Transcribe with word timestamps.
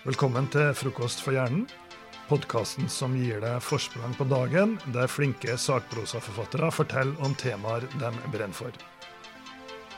Velkommen 0.00 0.46
til 0.48 0.70
Frokost 0.72 1.18
for 1.20 1.36
hjernen, 1.36 1.66
podkasten 2.30 2.86
som 2.88 3.12
gir 3.20 3.42
deg 3.42 3.58
forsprang 3.60 4.14
på 4.16 4.24
dagen, 4.30 4.78
der 4.94 5.10
flinke 5.12 5.58
sakprosaforfattere 5.60 6.70
forteller 6.72 7.20
om 7.20 7.34
temaer 7.36 7.84
de 8.00 8.08
brenner 8.32 8.56
for. 8.56 8.72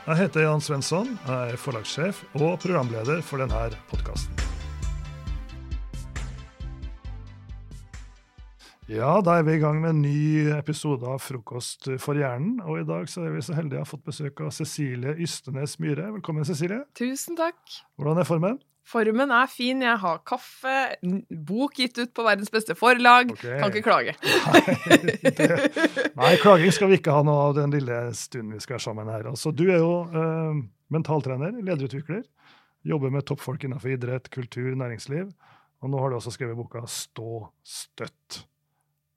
Jeg 0.03 0.19
heter 0.19 0.43
Jan 0.43 0.65
Svensson, 0.65 1.13
jeg 1.23 1.53
er 1.53 1.61
forlagssjef 1.61 2.19
og 2.35 2.57
programleder 2.59 3.23
for 3.23 3.39
denne 3.39 3.61
podkasten. 3.93 4.43
Ja, 8.91 9.13
da 9.23 9.37
er 9.39 9.47
vi 9.47 9.55
i 9.55 9.63
gang 9.63 9.79
med 9.79 9.93
en 9.93 10.03
ny 10.03 10.51
episode 10.57 11.07
av 11.07 11.23
Frokost 11.23 11.87
for 12.03 12.19
hjernen. 12.19 12.59
Og 12.67 12.81
i 12.81 12.85
dag 12.91 13.07
så 13.07 13.23
er 13.23 13.37
vi 13.37 13.45
så 13.47 13.55
heldige 13.55 13.79
å 13.79 13.87
ha 13.87 13.91
fått 13.93 14.03
besøk 14.11 14.43
av 14.43 14.51
Cecilie 14.51 15.15
Ystenes 15.23 15.79
Myhre. 15.79 16.11
Velkommen, 16.19 16.43
Cecilie. 16.43 16.83
Tusen 16.99 17.39
takk. 17.39 17.63
Hvordan 17.95 18.19
er 18.19 18.27
formen? 18.27 18.59
Formen 18.83 19.31
er 19.31 19.47
fin. 19.47 19.79
Jeg 19.85 19.95
har 20.01 20.19
kaffe, 20.27 20.73
bok 21.31 21.77
gitt 21.79 21.97
ut 22.01 22.11
på 22.15 22.25
verdens 22.25 22.51
beste 22.51 22.75
forlag. 22.75 23.31
Okay. 23.31 23.55
Kan 23.61 23.71
ikke 23.71 23.85
klage. 23.85 24.15
Nei, 24.53 24.99
det, 25.23 25.47
nei, 26.19 26.33
klaging 26.41 26.73
skal 26.75 26.91
vi 26.91 26.99
ikke 26.99 27.15
ha 27.15 27.23
noe 27.25 27.47
av 27.47 27.55
den 27.57 27.71
lille 27.73 27.99
stunden 28.17 28.57
vi 28.57 28.63
skal 28.63 28.77
være 28.77 28.85
sammen 28.89 29.11
her. 29.11 29.29
Altså, 29.31 29.53
du 29.55 29.63
er 29.69 29.79
jo 29.79 29.93
eh, 30.11 30.61
mentaltrener, 30.93 31.55
lederutvikler. 31.63 32.25
Jobber 32.83 33.13
med 33.15 33.23
toppfolk 33.29 33.63
innenfor 33.63 33.95
idrett, 33.95 34.27
kultur, 34.33 34.73
næringsliv. 34.75 35.31
Og 35.83 35.91
nå 35.91 35.99
har 35.99 36.11
du 36.11 36.19
også 36.19 36.33
skrevet 36.35 36.59
boka 36.59 36.83
Stå 36.89 37.45
støtt. 37.63 38.43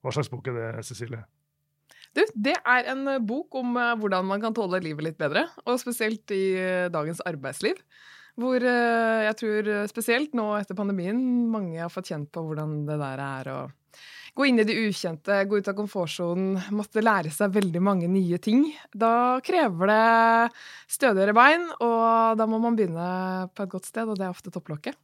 Hva 0.03 0.15
slags 0.15 0.31
bok 0.31 0.47
er 0.51 0.61
det, 0.61 0.87
Cecilie? 0.87 1.25
Du, 2.17 2.23
det 2.39 2.55
er 2.63 2.93
en 2.95 3.03
eh, 3.11 3.23
bok 3.23 3.59
om 3.59 3.75
uh, 3.77 3.93
hvordan 3.99 4.27
man 4.31 4.41
kan 4.41 4.55
tåle 4.57 4.81
livet 4.85 5.11
litt 5.11 5.19
bedre, 5.21 5.49
og 5.67 5.81
spesielt 5.83 6.31
i 6.33 6.45
uh, 6.55 6.87
dagens 6.95 7.21
arbeidsliv. 7.29 7.83
Hvor 8.37 8.61
uh, 8.61 9.25
jeg 9.25 9.39
tror 9.41 9.73
spesielt 9.89 10.37
nå 10.37 10.51
etter 10.59 10.77
pandemien 10.77 11.19
mange 11.53 11.81
har 11.81 11.93
fått 11.93 12.13
kjent 12.13 12.29
på 12.35 12.45
hvordan 12.45 12.83
det 12.89 13.01
der 13.01 13.23
er 13.25 13.53
å 13.55 13.59
gå 14.37 14.45
inn 14.45 14.61
i 14.61 14.67
det 14.69 14.77
ukjente, 14.77 15.39
gå 15.49 15.63
ut 15.63 15.69
av 15.71 15.77
komfortsonen, 15.79 16.59
måtte 16.77 17.05
lære 17.05 17.33
seg 17.33 17.55
veldig 17.55 17.81
mange 17.81 18.09
nye 18.11 18.37
ting. 18.43 18.67
Da 18.93 19.41
krever 19.45 19.89
det 19.89 20.93
stødigere 20.93 21.33
bein, 21.37 21.65
og 21.81 22.37
da 22.37 22.49
må 22.49 22.61
man 22.61 22.77
begynne 22.77 23.49
på 23.57 23.65
et 23.65 23.73
godt 23.73 23.89
sted, 23.89 24.05
og 24.05 24.21
det 24.21 24.27
er 24.27 24.35
ofte 24.37 24.53
topplokket. 24.53 24.99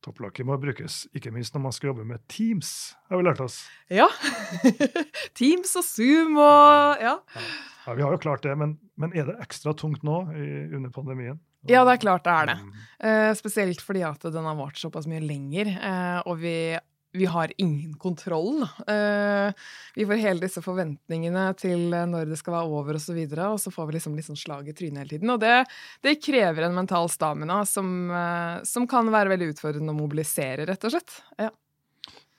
Topplokket 0.00 0.46
må 0.48 0.56
brukes 0.56 1.02
ikke 1.12 1.32
minst 1.34 1.52
når 1.52 1.64
man 1.66 1.74
skal 1.76 1.90
jobbe 1.90 2.06
med 2.08 2.22
Teams, 2.30 2.94
har 3.10 3.20
vi 3.20 3.26
lært 3.26 3.42
oss. 3.44 3.58
Ja. 3.92 4.06
Teams 5.38 5.74
og 5.76 5.84
Zoom 5.84 6.38
og 6.40 7.02
ja. 7.02 7.18
ja. 7.18 7.44
ja 7.88 7.98
vi 7.98 8.06
har 8.06 8.14
jo 8.14 8.22
klart 8.22 8.46
det, 8.46 8.54
men, 8.56 8.78
men 8.96 9.12
er 9.12 9.28
det 9.28 9.36
ekstra 9.44 9.74
tungt 9.76 10.06
nå 10.06 10.22
i, 10.30 10.46
under 10.78 10.94
pandemien? 10.94 11.42
Ja, 11.68 11.82
det 11.84 11.96
er 11.96 12.04
klart 12.06 12.24
det 12.24 12.36
er 12.36 12.52
det. 12.52 12.60
Mm. 12.60 12.70
Uh, 13.00 13.32
spesielt 13.36 13.82
fordi 13.84 14.04
at 14.06 14.24
den 14.32 14.46
har 14.48 14.56
vart 14.56 14.80
såpass 14.80 15.08
mye 15.10 15.20
lenger. 15.24 15.74
eh, 15.76 16.22
og 16.24 16.40
vi 16.40 16.54
vi 17.12 17.24
har 17.26 17.52
ingen 17.56 17.94
kontroll. 17.94 18.62
Eh, 18.62 19.52
vi 19.94 20.06
får 20.06 20.20
hele 20.22 20.44
disse 20.44 20.62
forventningene 20.62 21.48
til 21.58 21.88
når 21.90 22.30
det 22.30 22.38
skal 22.38 22.54
være 22.54 22.70
over, 22.70 22.98
og 22.98 23.02
så, 23.02 23.14
videre, 23.16 23.48
og 23.50 23.58
så 23.60 23.72
får 23.74 23.88
vi 23.88 23.96
liksom, 23.96 24.14
liksom 24.18 24.38
slag 24.38 24.68
i 24.70 24.74
trynet 24.76 25.02
hele 25.02 25.16
tiden. 25.16 25.32
Og 25.34 25.40
det, 25.42 25.64
det 26.06 26.20
krever 26.22 26.68
en 26.68 26.76
mental 26.76 27.10
stamina 27.10 27.64
som, 27.66 27.90
uh, 28.12 28.62
som, 28.66 28.86
kan 28.90 29.10
være 29.10 29.34
veldig 29.34 29.50
utfordrende 29.54 29.94
å 29.94 29.98
mobilisere, 29.98 30.68
rett 30.70 30.86
og 30.86 30.94
slett. 30.94 31.18
Ja. 31.40 31.50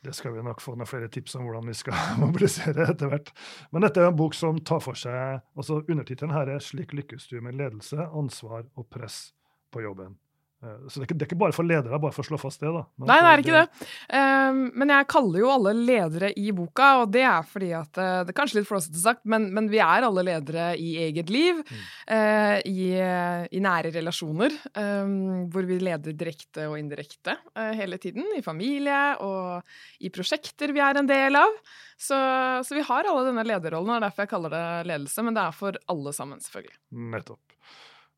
Det 0.01 0.15
skal 0.17 0.33
vi 0.33 0.41
nok 0.41 0.61
få 0.63 0.73
noen 0.73 0.89
flere 0.89 1.11
tips 1.13 1.35
om 1.37 1.45
hvordan 1.45 1.67
vi 1.69 1.75
skal 1.77 1.97
mobilisere 2.23 2.87
etter 2.89 3.11
hvert. 3.11 3.29
Men 3.71 3.85
dette 3.85 4.01
er 4.01 4.09
en 4.09 4.17
bok 4.17 4.33
som 4.37 4.57
tar 4.65 4.81
for 4.81 4.97
seg 4.97 5.43
altså 5.53 5.83
Undertittelen 5.83 6.33
her 6.33 6.49
er 6.49 6.59
'Slik 6.59 6.95
lykkes 6.97 7.29
du 7.29 7.37
med 7.41 7.59
ledelse, 7.59 8.09
ansvar 8.09 8.65
og 8.75 8.89
press 8.89 9.33
på 9.71 9.85
jobben'. 9.85 10.17
Eh, 10.61 10.87
så 10.87 10.99
det 10.99 11.01
er, 11.01 11.07
ikke, 11.07 11.15
det 11.17 11.25
er, 11.25 11.29
ikke, 11.29 11.39
bare 11.41 11.55
for 11.55 11.67
ledere, 11.67 11.99
bare 12.01 12.13
for 12.13 12.23
å 12.23 12.27
slå 12.27 12.39
fast 12.41 12.61
det. 12.61 12.69
da. 12.73 12.83
Men 13.01 13.09
Nei, 13.09 13.17
det 13.17 13.31
er 13.31 13.43
ikke 13.43 13.57
det. 13.57 13.87
Um, 14.13 14.61
men 14.77 14.93
jeg 14.93 15.07
kaller 15.13 15.41
jo 15.41 15.51
alle 15.55 15.73
ledere 15.77 16.31
i 16.37 16.53
boka, 16.55 16.89
og 17.01 17.13
det 17.15 17.23
er 17.25 17.47
fordi 17.47 17.71
at 17.77 18.01
uh, 18.01 18.21
Det 18.27 18.33
er 18.33 18.37
kanskje 18.37 18.59
litt 18.59 18.69
flåsete 18.69 19.01
sagt, 19.01 19.23
men, 19.25 19.49
men, 19.55 19.69
vi 19.71 19.81
er 19.81 20.05
alle 20.05 20.25
ledere 20.27 20.71
i 20.77 20.93
eget 21.07 21.31
liv. 21.33 21.61
Mm. 21.65 21.83
Uh, 22.11 22.57
i, 22.69 22.89
i, 23.57 23.61
nære 23.63 23.93
relasjoner, 23.95 24.57
um, 24.77 25.47
hvor 25.51 25.65
vi 25.69 25.79
leder 25.81 26.17
direkte 26.17 26.67
og 26.69 26.77
indirekte 26.79 27.37
uh, 27.57 27.71
hele 27.77 27.97
tiden. 28.01 28.27
I 28.37 28.45
familie 28.45 29.01
og 29.25 30.03
i 30.03 30.11
prosjekter 30.13 30.75
vi 30.75 30.83
er 30.83 31.01
en 31.01 31.09
del 31.09 31.39
av. 31.39 31.61
Så, 32.01 32.17
så 32.65 32.73
vi 32.73 32.81
har 32.85 33.05
alle 33.05 33.27
denne 33.27 33.45
lederrollen, 33.45 33.91
og 33.91 33.95
det 33.95 33.99
er 33.99 34.07
derfor 34.07 34.25
jeg 34.25 34.31
kaller 34.31 34.53
det 34.53 34.65
ledelse. 34.89 35.25
Men 35.25 35.37
det 35.37 35.45
er 35.45 35.57
for 35.57 35.77
alle 35.93 36.13
sammen, 36.17 36.41
selvfølgelig. 36.41 36.77
Nettopp. 37.13 37.41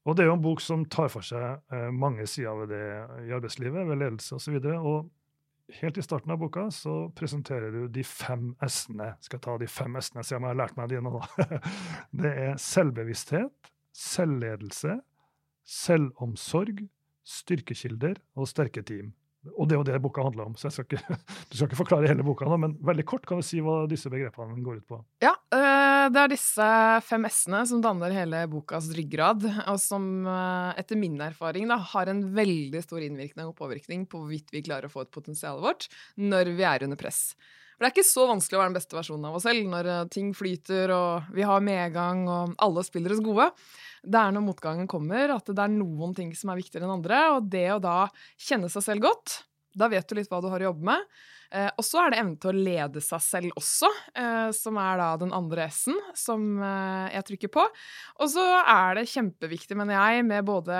Og 0.03 0.16
det 0.16 0.25
er 0.25 0.31
jo 0.31 0.38
en 0.38 0.44
bok 0.44 0.62
som 0.64 0.84
tar 0.91 1.12
for 1.12 1.24
seg 1.24 1.62
eh, 1.72 1.90
mange 1.96 2.25
sider 2.28 2.58
ved 2.59 2.74
det 2.74 2.88
i 3.30 3.36
arbeidslivet, 3.36 3.88
ved 3.88 4.02
ledelse 4.02 4.36
osv. 4.36 4.58
Og, 4.59 4.90
og 4.90 5.78
helt 5.80 5.97
i 5.97 6.03
starten 6.03 6.34
av 6.34 6.41
boka 6.41 6.66
så 6.75 7.08
presenterer 7.16 7.72
du 7.72 7.86
de 7.88 8.03
fem 8.08 8.52
s-ene. 8.68 9.14
Skal 9.24 9.40
jeg 9.40 9.46
ta 9.47 9.56
de 9.62 9.69
fem 9.72 9.96
s-ene, 10.02 10.25
se 10.28 10.36
om 10.36 10.44
jeg 10.44 10.52
har 10.52 10.59
lært 10.59 10.78
meg 10.80 10.91
de 10.91 11.00
nå. 11.06 11.24
det 12.24 12.34
er 12.50 12.59
selvbevissthet, 12.59 13.72
selvledelse, 13.96 15.00
selvomsorg, 15.64 16.84
styrkekilder 17.24 18.20
og 18.35 18.50
sterke 18.52 18.84
team. 18.84 19.14
Og 19.51 19.67
det 19.67 19.75
er 19.75 19.79
jo 19.81 19.85
det 19.87 19.99
boka 20.03 20.23
handler 20.23 20.47
om, 20.47 20.55
så 20.55 20.69
jeg 20.69 20.75
skal 20.75 20.85
ikke, 20.87 21.17
du 21.49 21.55
skal 21.57 21.67
ikke 21.67 21.79
forklare 21.81 22.09
hele 22.09 22.25
boka 22.25 22.47
nå, 22.47 22.57
men 22.63 22.75
veldig 22.85 23.05
kort 23.09 23.25
kan 23.27 23.41
du 23.41 23.45
si 23.45 23.59
hva 23.63 23.81
disse 23.91 24.11
begrepene 24.11 24.63
går 24.63 24.79
ut 24.79 24.85
på. 24.93 24.99
Ja, 25.23 25.33
øh, 25.33 26.05
det 26.13 26.21
er 26.21 26.31
disse 26.31 26.67
fem 27.07 27.27
s-ene 27.27 27.63
som 27.69 27.83
danner 27.83 28.15
hele 28.15 28.45
bokas 28.51 28.87
ryggrad, 28.95 29.43
og 29.67 29.81
som 29.83 30.05
øh, 30.23 30.69
etter 30.79 30.99
min 30.99 31.19
erfaring 31.23 31.67
da, 31.71 31.79
har 31.93 32.11
en 32.11 32.23
veldig 32.35 32.83
stor 32.85 33.03
innvirkning 33.03 33.49
og 33.49 33.57
påvirkning 33.59 34.07
på 34.07 34.21
hvorvidt 34.23 34.55
vi 34.55 34.63
klarer 34.63 34.87
å 34.87 34.93
få 34.93 35.03
ut 35.03 35.13
potensialet 35.13 35.63
vårt 35.65 35.89
når 36.23 36.55
vi 36.55 36.67
er 36.69 36.87
under 36.87 36.99
press. 36.99 37.33
For 37.73 37.83
det 37.83 37.89
er 37.89 37.95
ikke 37.97 38.11
så 38.13 38.27
vanskelig 38.29 38.55
å 38.55 38.61
være 38.61 38.71
den 38.71 38.77
beste 38.77 38.95
versjonen 38.95 39.27
av 39.27 39.37
oss 39.37 39.47
selv 39.47 39.67
når 39.67 39.89
øh, 39.91 40.03
ting 40.13 40.31
flyter 40.37 40.93
og 40.95 41.33
vi 41.35 41.43
har 41.47 41.65
medgang 41.65 42.27
og 42.31 42.53
alle 42.63 42.83
spiller 42.85 43.15
oss 43.15 43.23
gode 43.25 43.49
det 44.03 44.19
er 44.19 44.34
når 44.36 44.44
motgangen 44.46 44.90
kommer, 44.91 45.31
at 45.38 45.47
det 45.47 45.64
er 45.64 45.72
noen 45.72 46.16
ting 46.18 46.34
som 46.36 46.52
er 46.52 46.59
viktigere 46.59 46.88
enn 46.88 46.97
andre. 46.97 47.22
Og 47.38 47.47
det 47.52 47.69
å 47.74 47.81
da 47.84 47.97
kjenne 48.36 48.72
seg 48.72 48.86
selv 48.86 49.06
godt, 49.08 49.44
da 49.74 49.90
vet 49.91 50.06
du 50.09 50.18
litt 50.18 50.30
hva 50.31 50.41
du 50.44 50.50
har 50.52 50.62
å 50.62 50.72
jobbe 50.72 50.90
med. 50.91 51.08
Eh, 51.53 51.69
og 51.78 51.86
så 51.86 52.02
er 52.02 52.12
det 52.12 52.19
evnen 52.19 52.38
til 52.41 52.50
å 52.50 52.64
lede 52.66 53.02
seg 53.03 53.22
selv 53.22 53.59
også, 53.59 53.90
eh, 54.18 54.50
som 54.58 54.78
er 54.81 54.97
da 54.97 55.09
den 55.22 55.34
andre 55.38 55.68
S-en 55.69 56.00
som 56.18 56.47
eh, 56.58 57.14
jeg 57.14 57.28
trykker 57.30 57.53
på. 57.53 57.66
Og 58.25 58.31
så 58.34 58.46
er 58.59 58.97
det 58.97 59.09
kjempeviktig, 59.12 59.78
mener 59.78 60.00
jeg, 60.00 60.25
med 60.30 60.47
både 60.50 60.80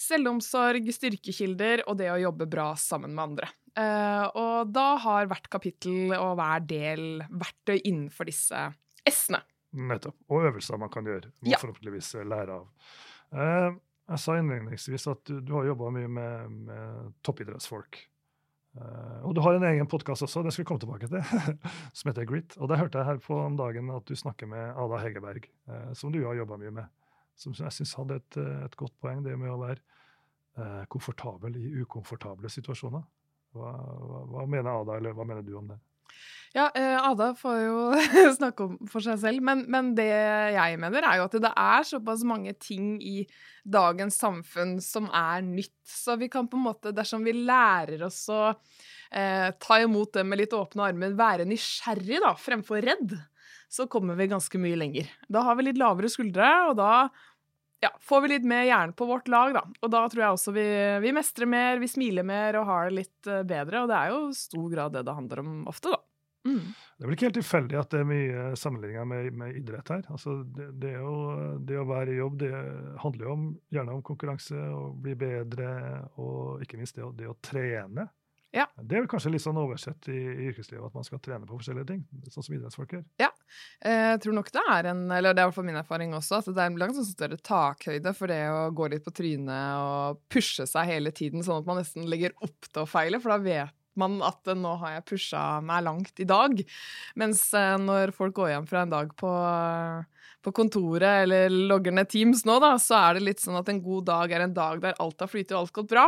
selvomsorg, 0.00 0.88
styrkekilder 0.96 1.84
og 1.84 2.00
det 2.00 2.08
å 2.14 2.22
jobbe 2.24 2.48
bra 2.48 2.70
sammen 2.80 3.12
med 3.12 3.26
andre. 3.28 3.50
Eh, 3.76 4.24
og 4.40 4.72
da 4.72 4.88
har 5.04 5.28
hvert 5.28 5.50
kapittel 5.52 6.14
og 6.16 6.38
hver 6.40 6.64
del 6.72 7.04
verktøy 7.28 7.76
innenfor 7.82 8.30
disse 8.30 8.70
S-ene. 9.04 9.44
Nettopp. 9.74 10.16
Og 10.30 10.48
øvelser 10.50 10.80
man 10.80 10.92
kan 10.92 11.06
gjøre. 11.08 11.32
Må 11.42 11.52
ja. 11.52 11.60
forhåpentligvis 11.62 12.14
eh, 12.20 12.26
lære 12.30 12.60
av. 12.60 12.90
Eh, 13.34 13.68
jeg 14.14 14.20
sa 14.20 14.34
innledningsvis 14.38 15.06
at 15.10 15.22
du, 15.28 15.38
du 15.40 15.54
har 15.56 15.70
jobba 15.70 15.92
mye 15.94 16.10
med, 16.12 16.58
med 16.68 17.14
toppidrettsfolk. 17.26 18.02
Eh, 18.74 19.18
og 19.22 19.36
du 19.36 19.40
har 19.44 19.54
en 19.54 19.66
egen 19.68 19.88
podkast 19.90 20.26
også, 20.26 20.42
den 20.42 20.54
skal 20.54 20.64
vi 20.64 20.68
komme 20.68 20.82
tilbake 20.82 21.08
til, 21.10 21.22
som 21.96 22.10
heter 22.10 22.26
Grit. 22.28 22.56
Og 22.58 22.70
der 22.70 22.80
hørte 22.82 23.00
jeg 23.00 23.08
her 23.08 23.22
på 23.22 23.38
om 23.38 23.58
dagen 23.58 23.92
at 23.94 24.06
du 24.08 24.16
snakker 24.18 24.50
med 24.50 24.74
Ada 24.74 25.00
Hegerberg, 25.04 25.46
eh, 25.70 25.90
som 25.98 26.12
du 26.14 26.20
har 26.26 26.38
jobba 26.40 26.58
mye 26.60 26.74
med. 26.82 26.90
Som 27.38 27.54
jeg 27.58 27.74
syns 27.74 27.94
hadde 27.98 28.20
et, 28.20 28.36
et, 28.38 28.76
godt 28.78 28.94
poeng, 29.02 29.22
det 29.24 29.34
med 29.34 29.50
å 29.50 29.56
være 29.58 29.80
uh, 30.54 30.84
komfortabel 30.86 31.56
i 31.58 31.72
ukomfortable 31.82 32.46
situasjoner. 32.46 33.02
Hva, 33.58 33.72
hva, 33.74 34.20
hva, 34.30 34.44
mener 34.46 34.70
Ada, 34.70 35.00
eller 35.00 35.16
hva 35.18 35.26
mener 35.26 35.42
du 35.42 35.50
om 35.58 35.72
det? 35.72 35.80
Ja, 36.54 36.68
eh, 36.78 36.94
Ada 37.02 37.32
får 37.34 37.56
jo 37.64 37.78
snakke 38.38 38.68
om 38.68 38.74
for 38.86 39.02
seg 39.02 39.18
selv, 39.18 39.42
men, 39.42 39.64
men, 39.70 39.90
det 39.98 40.06
jeg 40.06 40.78
mener, 40.78 41.02
er 41.02 41.18
jo 41.18 41.26
at 41.26 41.34
det 41.42 41.50
er 41.50 41.88
såpass 41.88 42.22
mange 42.30 42.54
ting 42.62 42.94
i 43.02 43.24
dagens 43.66 44.20
samfunn 44.22 44.76
som 44.84 45.08
er 45.10 45.42
nytt. 45.42 45.74
Så 45.82 46.14
vi 46.20 46.30
kan 46.30 46.46
på 46.46 46.60
en 46.60 46.68
måte, 46.68 46.94
dersom 46.94 47.26
vi 47.26 47.34
lærer 47.34 48.06
oss 48.06 48.22
å 48.30 48.52
eh, 48.52 49.50
ta 49.58 49.80
imot 49.82 50.14
det 50.14 50.22
med 50.28 50.44
litt 50.44 50.54
åpne 50.54 50.92
armer, 50.92 51.18
være 51.18 51.48
nysgjerrig 51.50 52.22
da, 52.22 52.36
fremfor 52.38 52.86
redd, 52.86 53.16
så 53.74 53.88
kommer 53.90 54.14
vi 54.14 54.30
ganske 54.30 54.60
mye 54.62 54.78
lenger. 54.78 55.10
Da 55.26 55.42
har 55.48 55.58
vi 55.58 55.66
litt 55.66 55.80
lavere 55.82 56.12
skuldre, 56.12 56.52
og 56.68 56.78
da 56.78 57.08
ja, 57.84 57.90
får 58.00 58.24
vi 58.24 58.32
litt 58.34 58.48
mer 58.48 58.64
hjerne 58.66 58.96
på 58.96 59.06
vårt 59.08 59.28
lag, 59.28 59.54
da. 59.56 59.64
Og 59.84 59.92
da 59.92 60.02
tror 60.08 60.24
jeg 60.24 60.38
også 60.38 60.54
vi, 60.56 60.66
vi 61.04 61.12
mestrer 61.16 61.50
mer, 61.50 61.78
vi 61.82 61.90
smiler 61.90 62.26
mer 62.26 62.60
og 62.60 62.68
har 62.70 62.88
det 62.88 62.98
litt 63.02 63.30
eh, 63.30 63.44
bedre. 63.46 63.84
Og 63.84 63.92
det 63.92 64.00
er 64.00 64.14
jo 64.14 64.24
stor 64.38 64.66
grad 64.72 64.96
det 64.96 65.04
det 65.06 65.16
handler 65.20 65.44
om 65.44 65.54
ofte, 65.70 65.94
da. 65.94 66.00
Mm. 66.44 66.60
Det 66.60 67.00
er 67.00 67.08
vel 67.08 67.16
ikke 67.16 67.28
helt 67.30 67.38
tilfeldig 67.38 67.76
at 67.80 67.94
det 67.94 68.00
er 68.02 68.08
mye 68.08 68.40
sammenligninger 68.60 69.06
med, 69.08 69.28
med, 69.40 69.54
idrett 69.60 69.92
her. 69.94 70.02
Altså 70.12 70.36
det, 70.44 70.66
det, 70.82 70.92
jo, 70.98 71.14
det, 71.64 71.78
å 71.80 71.86
være 71.88 72.12
i 72.12 72.18
jobb 72.18 72.36
det 72.42 72.52
handler 73.00 73.24
jo 73.24 73.36
om, 73.36 73.46
gjerne 73.72 73.94
om 73.96 74.02
konkurranse 74.04 74.66
og 74.76 74.98
bli 75.04 75.16
bedre, 75.18 75.70
og 76.20 76.64
ikke 76.64 76.80
minst 76.80 77.00
det 77.00 77.08
det 77.22 77.30
å 77.32 77.38
trene. 77.44 78.06
Ja. 78.54 78.68
Det 78.78 78.94
er 78.94 79.02
vel 79.02 79.10
kanskje 79.10 79.32
litt 79.34 79.42
sånn 79.42 79.58
oversett 79.58 80.06
i, 80.12 80.14
i 80.14 80.48
yrkeslivet 80.52 80.86
at 80.86 80.94
man 80.94 81.06
skal 81.06 81.18
trene 81.24 81.48
på 81.48 81.58
forskjellige 81.58 81.88
ting, 81.88 82.04
sånn 82.30 82.46
som 82.46 82.54
idrettsfolk 82.54 82.94
gjør. 82.94 83.04
Ja, 83.18 83.30
Jeg 83.82 84.20
tror 84.22 84.36
nok 84.38 84.52
det 84.54 84.62
er 84.70 84.90
en, 84.92 85.04
eller 85.10 85.34
det 85.34 85.42
er 85.42 85.48
i 85.48 85.50
hvert 85.50 85.58
fall 85.58 85.66
min 85.66 85.80
erfaring 85.80 86.14
også, 86.14 86.38
at 86.38 86.50
det 86.52 86.62
er 86.62 86.70
en 86.70 86.78
langt 86.78 86.98
sånn 86.98 87.08
større 87.08 87.40
takhøyde 87.42 88.14
for 88.14 88.30
det 88.30 88.42
å 88.52 88.68
gå 88.76 88.88
litt 88.92 89.04
på 89.06 89.14
trynet 89.18 89.80
og 89.82 90.20
pushe 90.30 90.68
seg 90.70 90.92
hele 90.92 91.10
tiden, 91.14 91.42
sånn 91.42 91.64
at 91.64 91.68
man 91.70 91.82
nesten 91.82 92.06
legger 92.10 92.36
opp 92.46 92.70
til 92.70 92.84
å 92.84 92.88
feile, 92.88 93.18
for 93.22 93.34
da 93.34 93.42
vet 93.42 93.74
man 93.98 94.18
at 94.26 94.46
eh, 94.50 94.58
nå 94.58 94.76
har 94.80 94.96
jeg 94.96 95.06
pusha 95.10 95.42
meg 95.62 95.84
langt 95.86 96.22
i 96.22 96.26
dag. 96.28 96.62
Mens 97.20 97.46
eh, 97.58 97.74
når 97.78 98.14
folk 98.16 98.34
går 98.38 98.54
hjem 98.54 98.70
fra 98.70 98.82
en 98.84 98.94
dag 98.94 99.12
på, 99.18 99.30
på 100.44 100.52
kontoret 100.54 101.24
eller 101.24 101.52
logger 101.70 101.94
ned 101.96 102.10
Teams 102.12 102.44
nå, 102.48 102.58
da, 102.62 102.74
så 102.80 102.98
er 102.98 103.16
det 103.16 103.24
litt 103.28 103.42
sånn 103.42 103.58
at 103.60 103.70
en 103.72 103.80
god 103.84 104.08
dag 104.10 104.34
er 104.34 104.44
en 104.44 104.56
dag 104.56 104.82
der 104.82 104.98
alt 105.02 105.24
har 105.24 105.30
flytet 105.30 105.54
og 105.56 105.62
alt 105.62 105.74
gått 105.78 105.90
bra. 105.94 106.06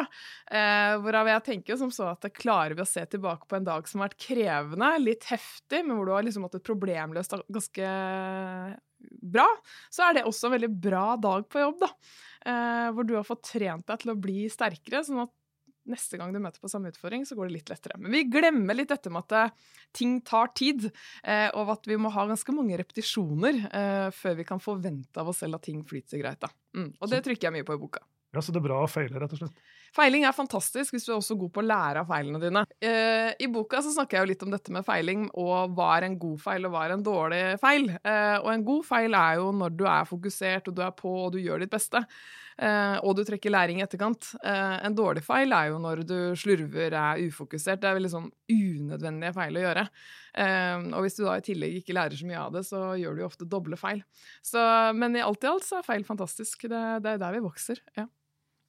Eh, 0.51 0.97
hvorav 1.03 1.31
jeg 1.33 1.47
tenker 1.51 1.81
som 1.81 1.93
så 1.95 2.11
at 2.13 2.29
klarer 2.37 2.77
vi 2.77 2.85
å 2.85 2.89
se 2.89 3.05
tilbake 3.17 3.49
på 3.49 3.59
en 3.59 3.69
dag 3.69 3.89
som 3.89 4.03
har 4.03 4.11
vært 4.11 4.27
krevende, 4.29 4.93
litt 5.03 5.29
heftig, 5.31 5.83
men 5.87 5.97
hvor 5.97 6.11
du 6.11 6.15
har 6.17 6.27
liksom 6.27 6.47
hatt 6.47 6.59
et 6.61 6.67
problemløst 6.67 7.37
ganske 7.49 7.91
bra, 9.07 9.47
så 9.93 10.07
er 10.07 10.19
det 10.19 10.29
også 10.29 10.49
en 10.49 10.57
veldig 10.57 10.73
bra 10.83 11.09
dag 11.21 11.49
på 11.51 11.63
jobb, 11.63 11.83
da. 11.85 11.91
Eh, 12.47 12.89
hvor 12.95 13.07
du 13.07 13.17
har 13.17 13.27
fått 13.27 13.45
trent 13.55 13.87
deg 13.89 14.03
til 14.03 14.13
å 14.13 14.21
bli 14.21 14.47
sterkere, 14.53 15.03
sånn 15.07 15.25
at 15.25 15.33
neste 15.91 16.19
gang 16.21 16.35
du 16.35 16.41
møter 16.43 16.63
på 16.63 16.71
samme 16.71 16.93
utfordring, 16.93 17.27
så 17.29 17.39
går 17.39 17.49
det 17.49 17.57
litt 17.59 17.73
lettere. 17.73 17.99
Men 18.01 18.15
vi 18.15 18.25
glemmer 18.31 18.79
litt 18.79 18.93
dette 18.93 19.13
med 19.13 19.27
at 19.27 19.37
eh, 19.39 19.79
ting 19.97 20.19
tar 20.27 20.53
tid, 20.59 20.89
eh, 21.23 21.49
og 21.55 21.73
at 21.77 21.89
vi 21.89 21.99
må 22.01 22.13
ha 22.15 22.27
ganske 22.29 22.57
mange 22.57 22.79
repetisjoner 22.81 23.63
eh, 23.71 24.11
før 24.15 24.37
vi 24.41 24.49
kan 24.49 24.63
forvente 24.63 25.23
av 25.23 25.33
oss 25.33 25.45
selv 25.45 25.61
at 25.61 25.67
ting 25.69 25.83
flyter 25.87 26.23
greit. 26.23 26.43
Da. 26.43 26.53
Mm. 26.77 26.93
Og 27.01 27.11
det 27.13 27.25
trykker 27.27 27.51
jeg 27.51 27.59
mye 27.59 27.69
på 27.69 27.79
i 27.79 27.83
boka. 27.87 28.05
Ja, 28.37 28.43
Så 28.43 28.53
det 28.53 28.61
er 28.61 28.67
bra 28.67 28.83
å 28.85 28.89
feile, 28.91 29.17
rett 29.17 29.33
og 29.33 29.39
slett. 29.41 29.61
Feiling 29.97 30.27
er 30.29 30.35
fantastisk 30.37 30.93
hvis 30.93 31.07
du 31.07 31.13
er 31.15 31.17
også 31.17 31.39
god 31.41 31.53
på 31.55 31.63
å 31.63 31.65
lære 31.65 32.03
av 32.03 32.11
feilene 32.11 32.41
dine. 32.43 32.63
Eh, 32.85 33.31
I 33.41 33.49
boka 33.49 33.81
så 33.81 33.95
snakker 33.95 34.19
jeg 34.19 34.27
jo 34.27 34.31
litt 34.35 34.43
om 34.45 34.53
dette 34.53 34.75
med 34.75 34.85
feiling, 34.85 35.23
og 35.41 35.73
hva 35.79 35.95
er 35.97 36.09
en 36.11 36.19
god 36.21 36.43
feil 36.43 36.69
og 36.69 36.75
hva 36.75 36.83
er 36.85 36.97
en 36.97 37.07
dårlig 37.07 37.43
feil. 37.63 37.89
Eh, 37.97 38.37
og 38.43 38.51
en 38.53 38.67
god 38.67 38.85
feil 38.91 39.17
er 39.17 39.39
jo 39.41 39.53
når 39.57 39.79
du 39.79 39.87
er 39.89 40.11
fokusert 40.11 40.69
og 40.69 40.77
du 40.77 40.83
er 40.85 40.93
på 40.99 41.15
og 41.23 41.31
du 41.33 41.41
gjør 41.41 41.65
ditt 41.65 41.73
beste. 41.73 42.03
Eh, 42.57 42.97
og 43.05 43.19
du 43.19 43.23
trekker 43.27 43.53
læring 43.53 43.81
i 43.81 43.85
etterkant. 43.85 44.31
Eh, 44.41 44.77
en 44.87 44.97
dårlig 44.97 45.23
feil 45.27 45.53
er 45.53 45.71
jo 45.71 45.81
når 45.83 46.03
du 46.09 46.19
slurver, 46.39 46.95
er 46.97 47.25
ufokusert. 47.27 47.83
Det 47.83 47.91
er 47.91 47.99
veldig 47.99 48.13
sånn 48.13 48.31
unødvendige 48.53 49.35
feil 49.37 49.59
å 49.61 49.65
gjøre. 49.67 49.87
Eh, 50.45 50.87
og 50.93 51.05
hvis 51.05 51.19
du 51.19 51.25
da 51.27 51.37
i 51.37 51.45
tillegg 51.45 51.81
ikke 51.81 51.97
lærer 51.97 52.17
så 52.19 52.29
mye 52.29 52.45
av 52.47 52.55
det, 52.57 52.65
så 52.69 52.83
gjør 53.01 53.17
du 53.17 53.25
jo 53.25 53.31
ofte 53.31 53.49
doble 53.57 53.81
feil. 53.81 54.05
Så, 54.45 54.63
men 54.97 55.19
i 55.19 55.25
alt 55.25 55.45
i 55.45 55.51
alt 55.51 55.67
så 55.69 55.81
er 55.81 55.89
feil 55.89 56.07
fantastisk. 56.09 56.69
Det, 56.71 56.85
det 57.05 57.17
er 57.17 57.23
der 57.23 57.37
vi 57.37 57.45
vokser. 57.45 57.83
ja. 57.99 58.09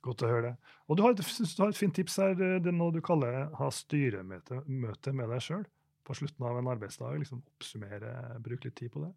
Godt 0.06 0.24
å 0.24 0.30
høre 0.30 0.51
det. 0.51 0.74
Og 0.88 0.98
du 0.98 1.01
har 1.04 1.16
et, 1.16 1.24
du 1.24 1.62
har 1.63 1.72
et 1.72 1.80
fint 1.80 1.95
tips 1.95 2.19
her. 2.22 2.36
Det 2.38 2.69
er 2.69 2.75
noe 2.75 2.94
du 2.95 3.01
kaller 3.04 3.48
ha 3.57 3.72
styremøte 3.74 4.62
møte 4.68 5.12
med 5.16 5.31
deg 5.33 5.44
sjøl 5.44 5.66
på 6.07 6.16
slutten 6.16 6.45
av 6.48 6.60
en 6.60 6.69
arbeidsdag. 6.72 7.18
liksom 7.24 7.42
Oppsummere, 7.57 8.13
bruke 8.44 8.69
litt 8.69 8.78
tid 8.80 8.94
på 8.94 9.04
det. 9.04 9.12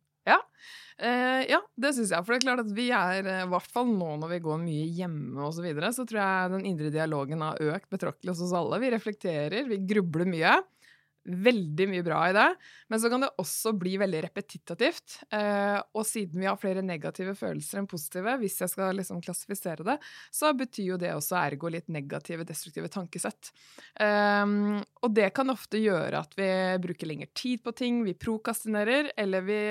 Eh, 1.00 1.46
ja, 1.48 1.60
det 1.80 1.94
syns 1.96 2.10
jeg. 2.12 2.24
For 2.26 2.34
det 2.34 2.42
er 2.42 2.44
klart 2.44 2.64
at 2.66 2.74
vi 2.76 2.90
er, 2.92 3.24
eh, 3.24 3.44
i 3.46 3.50
hvert 3.50 3.72
fall 3.72 3.88
nå 3.88 4.18
når 4.20 4.34
vi 4.34 4.42
går 4.44 4.58
mye 4.60 4.88
hjemme 4.98 5.46
osv., 5.46 5.60
så, 5.60 5.64
videre, 5.64 5.92
så 5.96 6.04
tror 6.08 6.20
jeg 6.20 6.50
den 6.56 6.66
indre 6.68 6.90
dialogen 6.92 7.44
har 7.44 7.62
økt 7.72 7.88
betraktelig 7.92 8.34
hos 8.34 8.44
oss 8.48 8.58
alle. 8.58 8.82
Vi 8.82 8.92
reflekterer, 8.92 9.64
vi 9.70 9.80
grubler 9.88 10.28
mye. 10.28 10.58
Veldig 11.30 11.86
mye 11.88 12.04
bra 12.04 12.18
i 12.28 12.34
det. 12.36 12.46
Men 12.92 13.00
så 13.00 13.08
kan 13.12 13.24
det 13.24 13.30
også 13.40 13.72
bli 13.80 13.94
veldig 14.00 14.20
repetitivt. 14.26 15.18
Eh, 15.36 15.78
og 15.96 16.04
siden 16.08 16.40
vi 16.42 16.48
har 16.48 16.58
flere 16.60 16.84
negative 16.84 17.32
følelser 17.38 17.80
enn 17.80 17.88
positive, 17.88 18.34
hvis 18.40 18.58
jeg 18.60 18.72
skal 18.72 18.96
liksom 18.96 19.22
klassifisere 19.24 19.86
det, 19.86 19.96
så 20.36 20.52
betyr 20.56 20.90
jo 20.90 20.98
det 21.00 21.14
også 21.14 21.38
ergo 21.40 21.70
litt 21.72 21.88
negative, 21.92 22.44
destruktive 22.48 22.90
tankesett. 22.92 23.52
Eh, 23.96 24.44
og 25.00 25.16
det 25.16 25.30
kan 25.36 25.52
ofte 25.52 25.80
gjøre 25.80 26.20
at 26.20 26.36
vi 26.36 26.50
bruker 26.88 27.08
lengre 27.08 27.32
tid 27.32 27.64
på 27.64 27.72
ting, 27.80 28.02
vi 28.04 28.16
prokastinerer, 28.20 29.14
eller 29.16 29.48
vi 29.48 29.62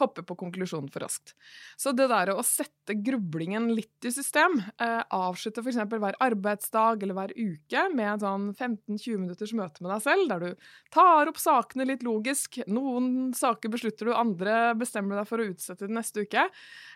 hopper 0.00 0.24
på 0.26 0.36
konklusjonen 0.38 0.90
for 0.92 1.04
raskt. 1.04 1.34
Så 1.76 1.92
det 1.96 2.08
der 2.10 2.32
å 2.34 2.44
sette 2.46 2.96
grublingen 3.04 3.70
litt 3.74 4.06
i 4.08 4.12
system, 4.14 4.58
eh, 4.80 5.00
avslutte 5.14 5.64
f.eks. 5.64 5.80
hver 5.90 6.18
arbeidsdag 6.24 7.02
eller 7.02 7.18
hver 7.18 7.34
uke 7.36 7.84
med 7.94 8.12
en 8.12 8.22
sånn 8.24 8.46
15-20 8.54 9.24
minutters 9.24 9.54
møte 9.58 9.84
med 9.84 9.92
deg 9.94 10.04
selv, 10.06 10.28
der 10.32 10.44
du 10.46 10.70
tar 10.94 11.30
opp 11.30 11.42
sakene 11.42 11.88
litt 11.88 12.06
logisk. 12.06 12.60
Noen 12.70 13.34
saker 13.36 13.72
beslutter 13.72 14.10
du, 14.10 14.14
andre 14.14 14.72
bestemmer 14.78 15.20
deg 15.20 15.28
for 15.30 15.42
å 15.42 15.50
utsette 15.50 15.86
til 15.86 15.94
neste 15.94 16.24
uke. 16.26 16.48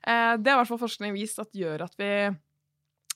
Eh, 0.07 0.33
det 0.39 0.49
er 0.49 0.57
i 0.57 0.63
hvert 0.63 0.73
fall 0.73 0.85
forskning 0.87 1.15
vist 1.17 1.43
at 1.43 1.53
gjør 1.57 1.87
at 1.87 2.01
vi 2.01 2.13